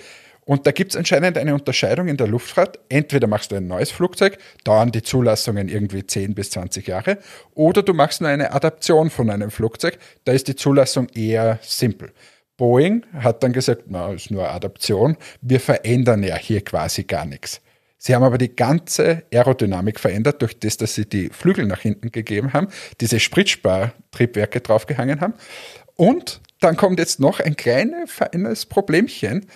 [0.47, 2.80] Und da gibt es anscheinend eine Unterscheidung in der Luftfahrt.
[2.88, 7.18] Entweder machst du ein neues Flugzeug, dauern die Zulassungen irgendwie 10 bis 20 Jahre,
[7.53, 12.14] oder du machst nur eine Adaption von einem Flugzeug, da ist die Zulassung eher simpel.
[12.55, 17.60] Boeing hat dann gesagt, na, ist nur Adaption, wir verändern ja hier quasi gar nichts.
[17.98, 22.12] Sie haben aber die ganze Aerodynamik verändert, durch das, dass sie die Flügel nach hinten
[22.12, 22.68] gegeben haben,
[23.02, 25.34] diese Spritspartriebwerke draufgehangen haben.
[25.95, 29.48] Und dann kommt jetzt noch ein kleines, feines Problemchen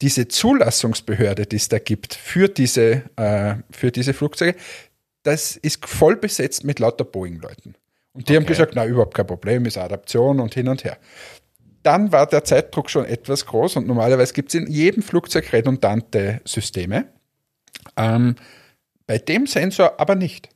[0.00, 4.56] diese Zulassungsbehörde, die es da gibt für diese, äh, für diese Flugzeuge,
[5.22, 7.76] das ist voll besetzt mit lauter Boeing-Leuten.
[8.12, 8.36] Und die okay.
[8.36, 10.98] haben gesagt, na, überhaupt kein Problem, ist Adaption und hin und her.
[11.84, 16.40] Dann war der Zeitdruck schon etwas groß und normalerweise gibt es in jedem Flugzeug redundante
[16.44, 17.06] Systeme.
[17.96, 18.36] Ähm,
[19.06, 20.48] bei dem Sensor aber nicht.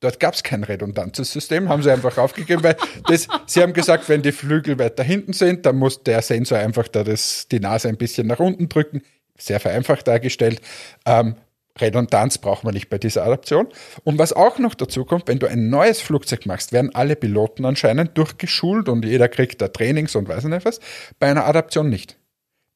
[0.00, 4.08] Dort gab es kein redundantes System, haben sie einfach aufgegeben, weil das, sie haben gesagt,
[4.10, 7.88] wenn die Flügel weiter hinten sind, dann muss der Sensor einfach da das, die Nase
[7.88, 9.02] ein bisschen nach unten drücken.
[9.38, 10.60] Sehr vereinfacht dargestellt.
[11.06, 11.36] Ähm,
[11.80, 13.68] Redundanz braucht man nicht bei dieser Adaption.
[14.04, 17.64] Und was auch noch dazu kommt, wenn du ein neues Flugzeug machst, werden alle Piloten
[17.64, 20.80] anscheinend durchgeschult und jeder kriegt da Trainings und weiß nicht was.
[21.18, 22.16] Bei einer Adaption nicht.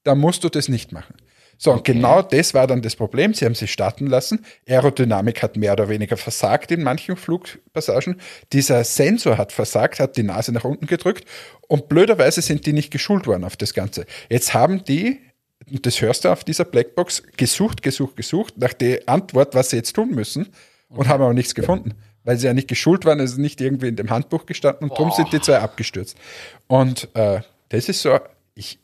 [0.02, 1.14] Da musst du das nicht machen.
[1.60, 1.78] So, okay.
[1.78, 3.34] und genau das war dann das Problem.
[3.34, 4.44] Sie haben sie starten lassen.
[4.68, 8.20] Aerodynamik hat mehr oder weniger versagt in manchen Flugpassagen.
[8.52, 11.24] Dieser Sensor hat versagt, hat die Nase nach unten gedrückt
[11.66, 14.06] und blöderweise sind die nicht geschult worden auf das Ganze.
[14.30, 15.20] Jetzt haben die,
[15.68, 19.76] und das hörst du auf dieser Blackbox, gesucht, gesucht, gesucht nach der Antwort, was sie
[19.76, 20.46] jetzt tun müssen
[20.88, 21.08] und okay.
[21.08, 21.94] haben aber nichts gefunden.
[22.22, 24.96] Weil sie ja nicht geschult waren, es ist nicht irgendwie in dem Handbuch gestanden und
[24.96, 26.16] darum sind die zwei abgestürzt.
[26.68, 27.40] Und äh,
[27.70, 28.18] das ist so,
[28.54, 28.78] ich,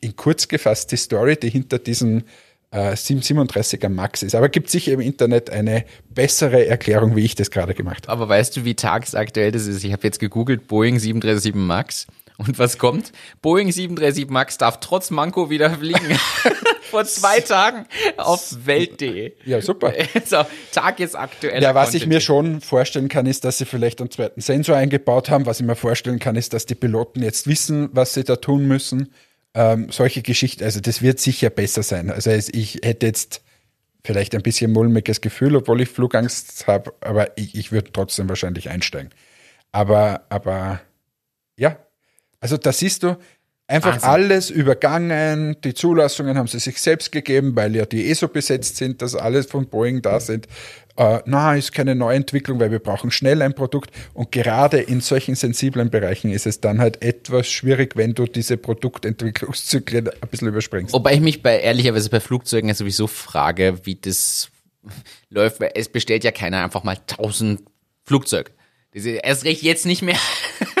[0.00, 2.24] in kurz gefasst die Story, die hinter diesem
[2.70, 4.34] äh, 737er Max ist.
[4.34, 8.22] Aber gibt sicher im Internet eine bessere Erklärung, wie ich das gerade gemacht habe.
[8.22, 9.84] Aber weißt du, wie tagesaktuell das ist?
[9.84, 12.06] Ich habe jetzt gegoogelt Boeing 737 Max.
[12.36, 13.10] Und was kommt?
[13.42, 16.18] Boeing 737 Max darf trotz Manko wieder fliegen.
[16.82, 17.84] Vor zwei Tagen
[18.16, 19.32] auf Welt.de.
[19.44, 19.92] Ja, super.
[20.24, 21.62] So, Tag ist aktuell.
[21.62, 25.28] Ja, was ich mir schon vorstellen kann, ist, dass sie vielleicht einen zweiten Sensor eingebaut
[25.30, 25.46] haben.
[25.46, 28.66] Was ich mir vorstellen kann, ist, dass die Piloten jetzt wissen, was sie da tun
[28.66, 29.12] müssen
[29.54, 32.10] ähm, solche Geschichten, also das wird sicher besser sein.
[32.10, 33.42] Also ich hätte jetzt
[34.04, 38.68] vielleicht ein bisschen mulmiges Gefühl, obwohl ich Flugangst habe, aber ich, ich würde trotzdem wahrscheinlich
[38.68, 39.10] einsteigen.
[39.72, 40.80] Aber, aber
[41.58, 41.78] ja,
[42.40, 43.16] also da siehst du,
[43.70, 44.08] Einfach Wahnsinn.
[44.08, 48.78] alles übergangen, die Zulassungen haben sie sich selbst gegeben, weil ja die eh so besetzt
[48.78, 50.48] sind, dass alles von Boeing da sind.
[50.96, 53.90] Äh, na, ist keine Neuentwicklung, weil wir brauchen schnell ein Produkt.
[54.14, 58.56] Und gerade in solchen sensiblen Bereichen ist es dann halt etwas schwierig, wenn du diese
[58.56, 60.94] Produktentwicklungszyklen ein bisschen überspringst.
[60.94, 64.48] Wobei ich mich bei ehrlicherweise bei Flugzeugen ja sowieso frage, wie das
[65.28, 67.60] läuft, weil es bestellt ja keiner einfach mal tausend
[68.92, 69.20] Flugzeuge.
[69.22, 70.16] Erst recht jetzt nicht mehr.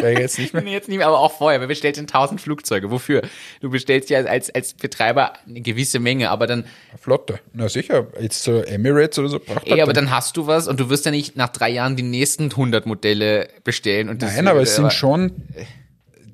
[0.00, 0.62] Ja, jetzt nicht mehr.
[0.66, 1.60] jetzt nicht mehr, aber auch vorher.
[1.60, 2.90] Wer bestellt denn tausend Flugzeuge?
[2.90, 3.22] Wofür?
[3.60, 6.64] Du bestellst ja als, als Betreiber eine gewisse Menge, aber dann.
[6.98, 7.40] Flotte.
[7.52, 8.06] Na sicher.
[8.20, 11.10] Jetzt so Emirates oder so Ey, aber dann hast du was und du wirst ja
[11.10, 14.08] nicht nach drei Jahren die nächsten 100 Modelle bestellen.
[14.08, 15.32] Und Nein, aber es sind schon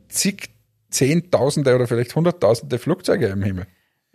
[0.08, 0.50] zig
[0.90, 3.66] Zehntausende oder vielleicht Hunderttausende Flugzeuge im Himmel.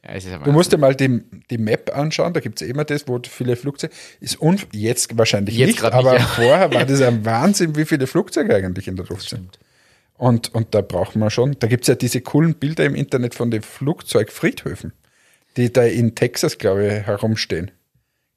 [0.04, 3.20] Ja, du musst dir mal die, die Map anschauen, da gibt es immer das, wo
[3.22, 6.28] viele Flugzeuge, ist un, jetzt wahrscheinlich jetzt nicht, aber nicht, ja.
[6.28, 9.60] vorher war das ein Wahnsinn, wie viele Flugzeuge eigentlich in der Luft sind.
[10.18, 13.36] Und, und da braucht man schon, da gibt es ja diese coolen Bilder im Internet
[13.36, 14.94] von den Flugzeugfriedhöfen,
[15.58, 17.72] die da in Texas, glaube ich, herumstehen.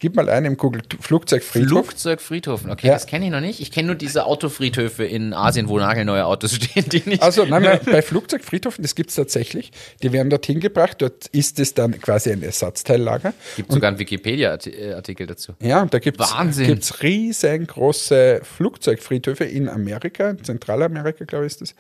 [0.03, 1.87] Gib mal ein im Google Flugzeugfriedhof.
[1.87, 2.95] Flugzeugfriedhof, okay, ja.
[2.95, 3.61] das kenne ich noch nicht.
[3.61, 7.23] Ich kenne nur diese Autofriedhöfe in Asien, wo nagelneue Autos stehen, die nicht.
[7.23, 9.71] Also nein, nein bei Flugzeugfriedhofen, das gibt es tatsächlich.
[10.03, 13.33] Die werden dorthin gebracht, dort ist es dann quasi ein Ersatzteillager.
[13.55, 15.53] Gibt sogar einen Wikipedia-Artikel dazu.
[15.61, 21.75] Ja, und da gibt es riesengroße Flugzeugfriedhöfe in Amerika, in Zentralamerika, glaube ich, ist das.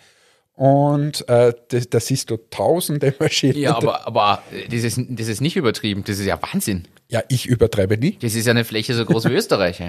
[0.54, 1.52] Und äh,
[1.90, 3.58] da siehst du tausende Maschinen.
[3.58, 6.04] Ja, aber, aber das, ist, das ist nicht übertrieben.
[6.06, 6.86] Das ist ja Wahnsinn.
[7.12, 8.18] Ja, ich übertreibe nie.
[8.20, 9.82] Das ist ja eine Fläche so groß wie Österreich.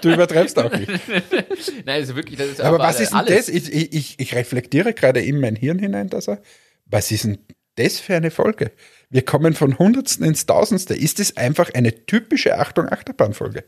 [0.00, 0.88] du übertreibst auch nicht.
[1.84, 3.46] Nein, also wirklich, das ist aber was ist denn alles.
[3.46, 3.48] das?
[3.50, 6.40] Ich, ich, ich reflektiere gerade in mein Hirn hinein, dass er.
[6.86, 7.38] Was ist denn
[7.76, 8.72] das für eine Folge?
[9.10, 10.94] Wir kommen von Hundertsten ins Tausendste.
[10.94, 13.64] Ist das einfach eine typische Achtung Achterbahnfolge?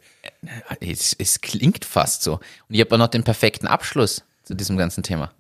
[0.80, 2.34] Es, es klingt fast so.
[2.34, 5.34] Und ich habe auch noch den perfekten Abschluss zu diesem ganzen Thema.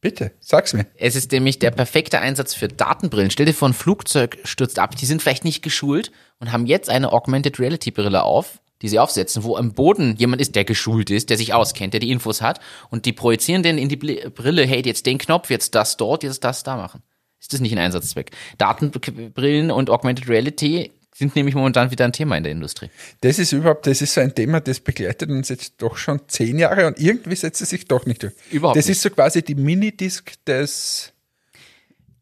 [0.00, 0.86] Bitte, sag's mir.
[0.96, 3.30] Es ist nämlich der perfekte Einsatz für Datenbrillen.
[3.30, 4.96] Stell dir vor, ein Flugzeug stürzt ab.
[4.96, 8.98] Die sind vielleicht nicht geschult und haben jetzt eine Augmented Reality Brille auf, die sie
[8.98, 12.40] aufsetzen, wo am Boden jemand ist, der geschult ist, der sich auskennt, der die Infos
[12.40, 16.22] hat und die projizieren den in die Brille, hey, jetzt den Knopf, jetzt das dort,
[16.22, 17.02] jetzt das da machen.
[17.38, 18.30] Ist das nicht ein Einsatzzweck?
[18.56, 22.90] Datenbrillen und Augmented Reality sind nämlich momentan wieder ein Thema in der Industrie.
[23.20, 26.58] Das ist überhaupt, das ist so ein Thema, das begleitet uns jetzt doch schon zehn
[26.58, 28.32] Jahre und irgendwie setzt es sich doch nicht durch.
[28.50, 28.96] Überhaupt Das nicht.
[28.96, 31.12] ist so quasi die Minidisc des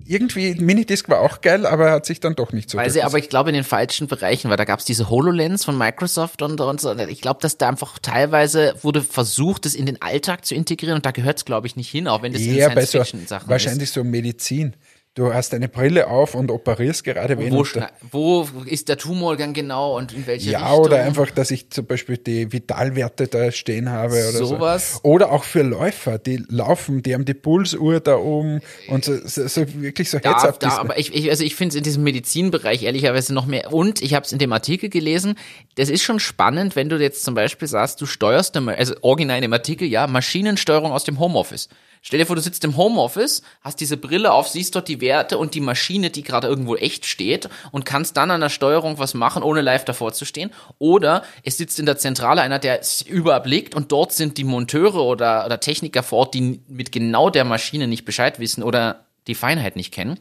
[0.08, 3.18] irgendwie, Minidisc war auch geil, aber hat sich dann doch nicht so Weil sie aber,
[3.18, 6.58] ich glaube, in den falschen Bereichen, weil da gab es diese HoloLens von Microsoft und,
[6.58, 6.96] und so.
[6.96, 11.04] Ich glaube, dass da einfach teilweise wurde versucht, das in den Alltag zu integrieren und
[11.04, 13.50] da gehört es, glaube ich, nicht hin, auch wenn das eher in bei so, Science-Fiction-Sachen
[13.50, 13.92] wahrscheinlich ist.
[13.94, 14.74] so Medizin.
[15.18, 17.52] Du hast eine Brille auf und operierst gerade wen.
[17.52, 17.66] Wo,
[18.12, 20.84] wo ist der Tumorgang genau und in welche Ja, Richtung?
[20.84, 25.00] oder einfach, dass ich zum Beispiel die Vitalwerte da stehen habe oder Sowas.
[25.02, 25.08] so.
[25.10, 29.48] Oder auch für Läufer, die laufen, die haben die Pulsuhr da oben und so, so,
[29.48, 30.62] so wirklich so da, herzhaft.
[30.62, 33.72] da, aber ich, ich, also ich finde es in diesem Medizinbereich ehrlicherweise noch mehr.
[33.72, 35.34] Und ich habe es in dem Artikel gelesen,
[35.74, 39.38] das ist schon spannend, wenn du jetzt zum Beispiel sagst, du steuerst, eine, also original
[39.38, 41.68] in dem Artikel, ja, Maschinensteuerung aus dem Homeoffice.
[42.02, 45.38] Stell dir vor, du sitzt im Homeoffice, hast diese Brille auf, siehst dort die Werte
[45.38, 49.14] und die Maschine, die gerade irgendwo echt steht und kannst dann an der Steuerung was
[49.14, 50.50] machen, ohne live davor zu stehen.
[50.78, 55.04] Oder es sitzt in der Zentrale einer, der es überblickt und dort sind die Monteure
[55.04, 59.34] oder, oder Techniker vor Ort, die mit genau der Maschine nicht Bescheid wissen oder die
[59.34, 60.18] Feinheit nicht kennen.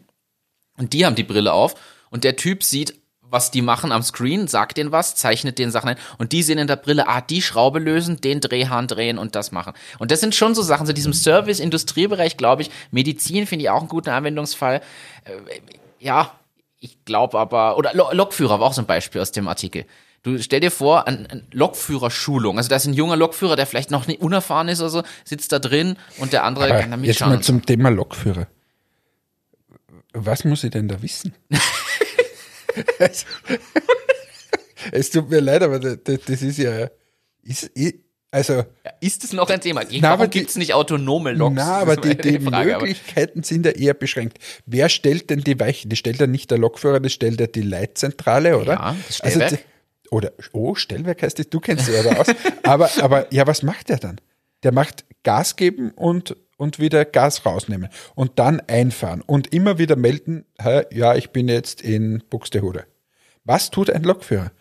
[0.77, 1.75] Und die haben die Brille auf
[2.09, 2.95] und der Typ sieht,
[3.29, 6.57] was die machen am Screen, sagt denen was, zeichnet den Sachen ein und die sehen
[6.57, 9.73] in der Brille, ah, die Schraube lösen, den Drehhahn drehen und das machen.
[9.99, 13.79] Und das sind schon so Sachen, so diesem Service-Industriebereich, glaube ich, Medizin finde ich auch
[13.81, 14.81] einen guten Anwendungsfall.
[15.25, 15.31] Äh,
[15.99, 16.31] ja,
[16.79, 19.85] ich glaube aber, oder Lo- Lokführer war auch so ein Beispiel aus dem Artikel.
[20.23, 22.57] Du stell dir vor, ein, ein Lokführerschulung.
[22.57, 25.51] Also da ist ein junger Lokführer, der vielleicht noch nicht unerfahren ist oder so, sitzt
[25.51, 27.29] da drin und der andere kann da Aber jetzt mitschauen.
[27.31, 28.47] mal zum Thema Lokführer.
[30.13, 31.33] Was muss ich denn da wissen?
[34.91, 36.89] es, tut mir leid, aber das, das ist ja,
[37.43, 37.71] ist,
[38.29, 38.63] also,
[38.99, 39.81] Ist es noch ein Thema?
[39.89, 41.55] Warum aber gibt es nicht autonome Loks?
[41.55, 44.37] na, aber die, die Frage, aber- Möglichkeiten sind ja eher beschränkt.
[44.65, 45.89] Wer stellt denn die Weichen?
[45.89, 48.73] Die stellt ja nicht der Lokführer, das stellt ja die Leitzentrale, oder?
[48.73, 49.61] Ja, das Also Stellwerk.
[49.63, 52.27] die- oder, oh, Stellwerk heißt das, du kennst ja da aus.
[52.63, 54.19] aber, aber, ja, was macht der dann?
[54.63, 59.95] Der macht Gas geben und, und wieder Gas rausnehmen und dann einfahren und immer wieder
[59.95, 62.85] melden, "Hä, ja, ich bin jetzt in Buxtehude.
[63.45, 64.51] Was tut ein Lokführer?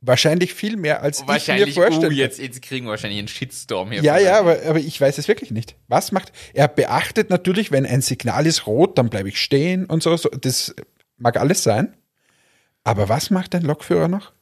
[0.00, 3.28] Wahrscheinlich viel mehr, als ich mir Wahrscheinlich, vorstellen uh, jetzt, jetzt kriegen wir wahrscheinlich einen
[3.28, 4.02] Shitstorm hier.
[4.02, 5.76] Ja, ja, aber, aber ich weiß es wirklich nicht.
[5.86, 10.02] Was macht, er beachtet natürlich, wenn ein Signal ist rot, dann bleibe ich stehen und
[10.02, 10.28] so, so.
[10.28, 10.74] Das
[11.18, 11.94] mag alles sein.
[12.82, 14.32] Aber was macht ein Lokführer noch?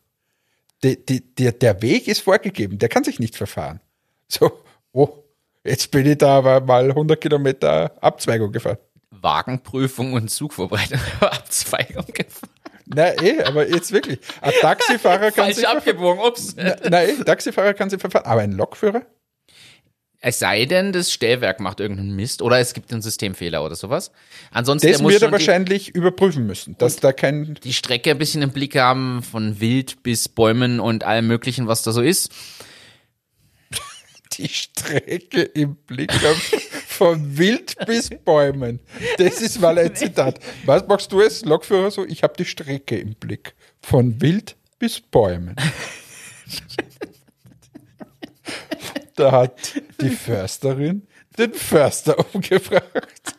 [0.82, 0.96] Die,
[1.34, 3.80] der, der Weg ist vorgegeben, der kann sich nicht verfahren.
[4.28, 5.19] So, oh,
[5.64, 8.78] jetzt bin ich da aber mal 100 Kilometer Abzweigung gefahren.
[9.10, 11.00] Wagenprüfung und Zugvorbereitung.
[11.20, 12.50] Abzweigung gefahren.
[12.86, 14.18] Na eh, aber jetzt wirklich.
[14.40, 16.54] Ein Taxifahrer kann Falsch sich abgebogen, ups.
[16.56, 18.26] Na, na eh, Taxifahrer kann sich verfahren.
[18.26, 19.02] Aber ein Lokführer?
[20.22, 24.10] Es sei denn, das Stellwerk macht irgendeinen Mist oder es gibt einen Systemfehler oder sowas.
[24.50, 28.42] Ansonsten Das muss wird er wahrscheinlich überprüfen müssen, dass da kein die Strecke ein bisschen
[28.42, 32.32] im Blick haben, von Wild bis Bäumen und allem möglichen, was da so ist.
[34.40, 36.40] Die Strecke im Blick haben,
[36.86, 38.80] von Wild bis Bäumen.
[39.18, 40.40] Das ist mal ein Zitat.
[40.64, 42.06] Was machst du als Lokführer so?
[42.06, 43.54] Ich habe die Strecke im Blick.
[43.82, 45.56] Von Wild bis Bäumen.
[49.16, 53.34] Da hat die Försterin den Förster umgebracht.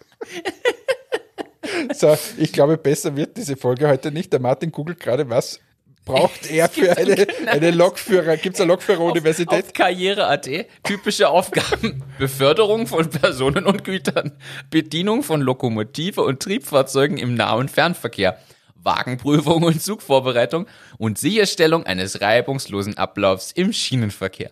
[1.96, 4.32] So, ich glaube, besser wird diese Folge heute nicht.
[4.32, 5.60] Der Martin googelt gerade, was
[6.06, 8.38] braucht er für eine, eine Lokführer?
[8.38, 9.66] Gibt es eine Lokführeruniversität?
[9.66, 10.50] Auf Karriere.at
[10.84, 12.04] typische Aufgaben.
[12.18, 14.32] Beförderung von Personen und Gütern.
[14.70, 18.38] Bedienung von Lokomotive und Triebfahrzeugen im Nah- und Fernverkehr.
[18.84, 20.66] Wagenprüfung und Zugvorbereitung
[20.98, 24.52] und Sicherstellung eines reibungslosen Ablaufs im Schienenverkehr.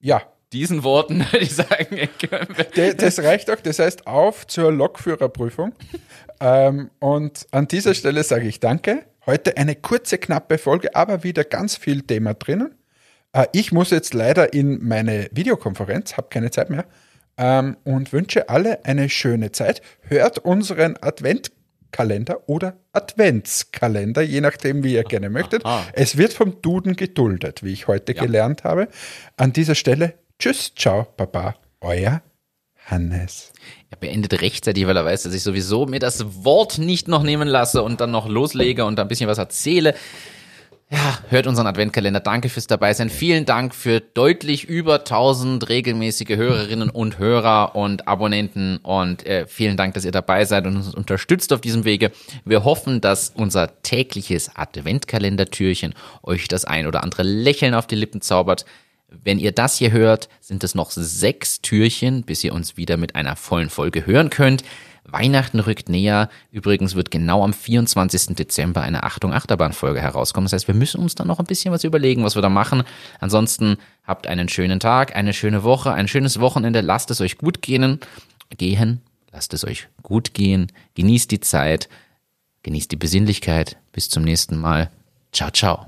[0.00, 2.08] Ja, Diesen Worten würde ich sagen,
[2.98, 3.56] Das reicht auch.
[3.60, 5.72] Das heißt, auf zur Lokführerprüfung.
[6.40, 9.04] ähm, und an dieser Stelle sage ich Danke.
[9.26, 12.74] Heute eine kurze, knappe Folge, aber wieder ganz viel Thema drinnen.
[13.32, 16.84] Äh, ich muss jetzt leider in meine Videokonferenz, habe keine Zeit mehr
[17.38, 19.80] ähm, und wünsche alle eine schöne Zeit.
[20.02, 25.64] Hört unseren Adventkalender oder Adventskalender, je nachdem, wie ihr gerne möchtet.
[25.64, 25.86] Aha.
[25.94, 28.88] Es wird vom Duden geduldet, wie ich heute gelernt habe.
[29.38, 32.20] An dieser Stelle, tschüss, ciao, baba, euer
[32.86, 33.52] Hannes.
[33.90, 37.48] Er beendet rechtzeitig, weil er weiß, dass ich sowieso mir das Wort nicht noch nehmen
[37.48, 39.94] lasse und dann noch loslege und ein bisschen was erzähle.
[40.90, 42.20] Ja, hört unseren Adventkalender.
[42.20, 43.08] Danke fürs Dabeisein.
[43.08, 49.78] Vielen Dank für deutlich über 1000 regelmäßige Hörerinnen und Hörer und Abonnenten und äh, vielen
[49.78, 52.12] Dank, dass ihr dabei seid und uns unterstützt auf diesem Wege.
[52.44, 58.20] Wir hoffen, dass unser tägliches Adventkalendertürchen euch das ein oder andere Lächeln auf die Lippen
[58.20, 58.66] zaubert.
[59.22, 63.14] Wenn ihr das hier hört, sind es noch sechs Türchen, bis ihr uns wieder mit
[63.14, 64.64] einer vollen Folge hören könnt.
[65.04, 66.30] Weihnachten rückt näher.
[66.50, 68.34] Übrigens wird genau am 24.
[68.36, 70.46] Dezember eine Achtung Achterbahn-Folge herauskommen.
[70.46, 72.84] Das heißt, wir müssen uns dann noch ein bisschen was überlegen, was wir da machen.
[73.20, 76.80] Ansonsten habt einen schönen Tag, eine schöne Woche, ein schönes Wochenende.
[76.80, 78.00] Lasst es euch gut gehen.
[78.56, 79.02] Gehen.
[79.32, 81.88] lasst es euch gut gehen, genießt die Zeit,
[82.62, 83.76] genießt die Besinnlichkeit.
[83.92, 84.90] Bis zum nächsten Mal.
[85.32, 85.86] Ciao, ciao.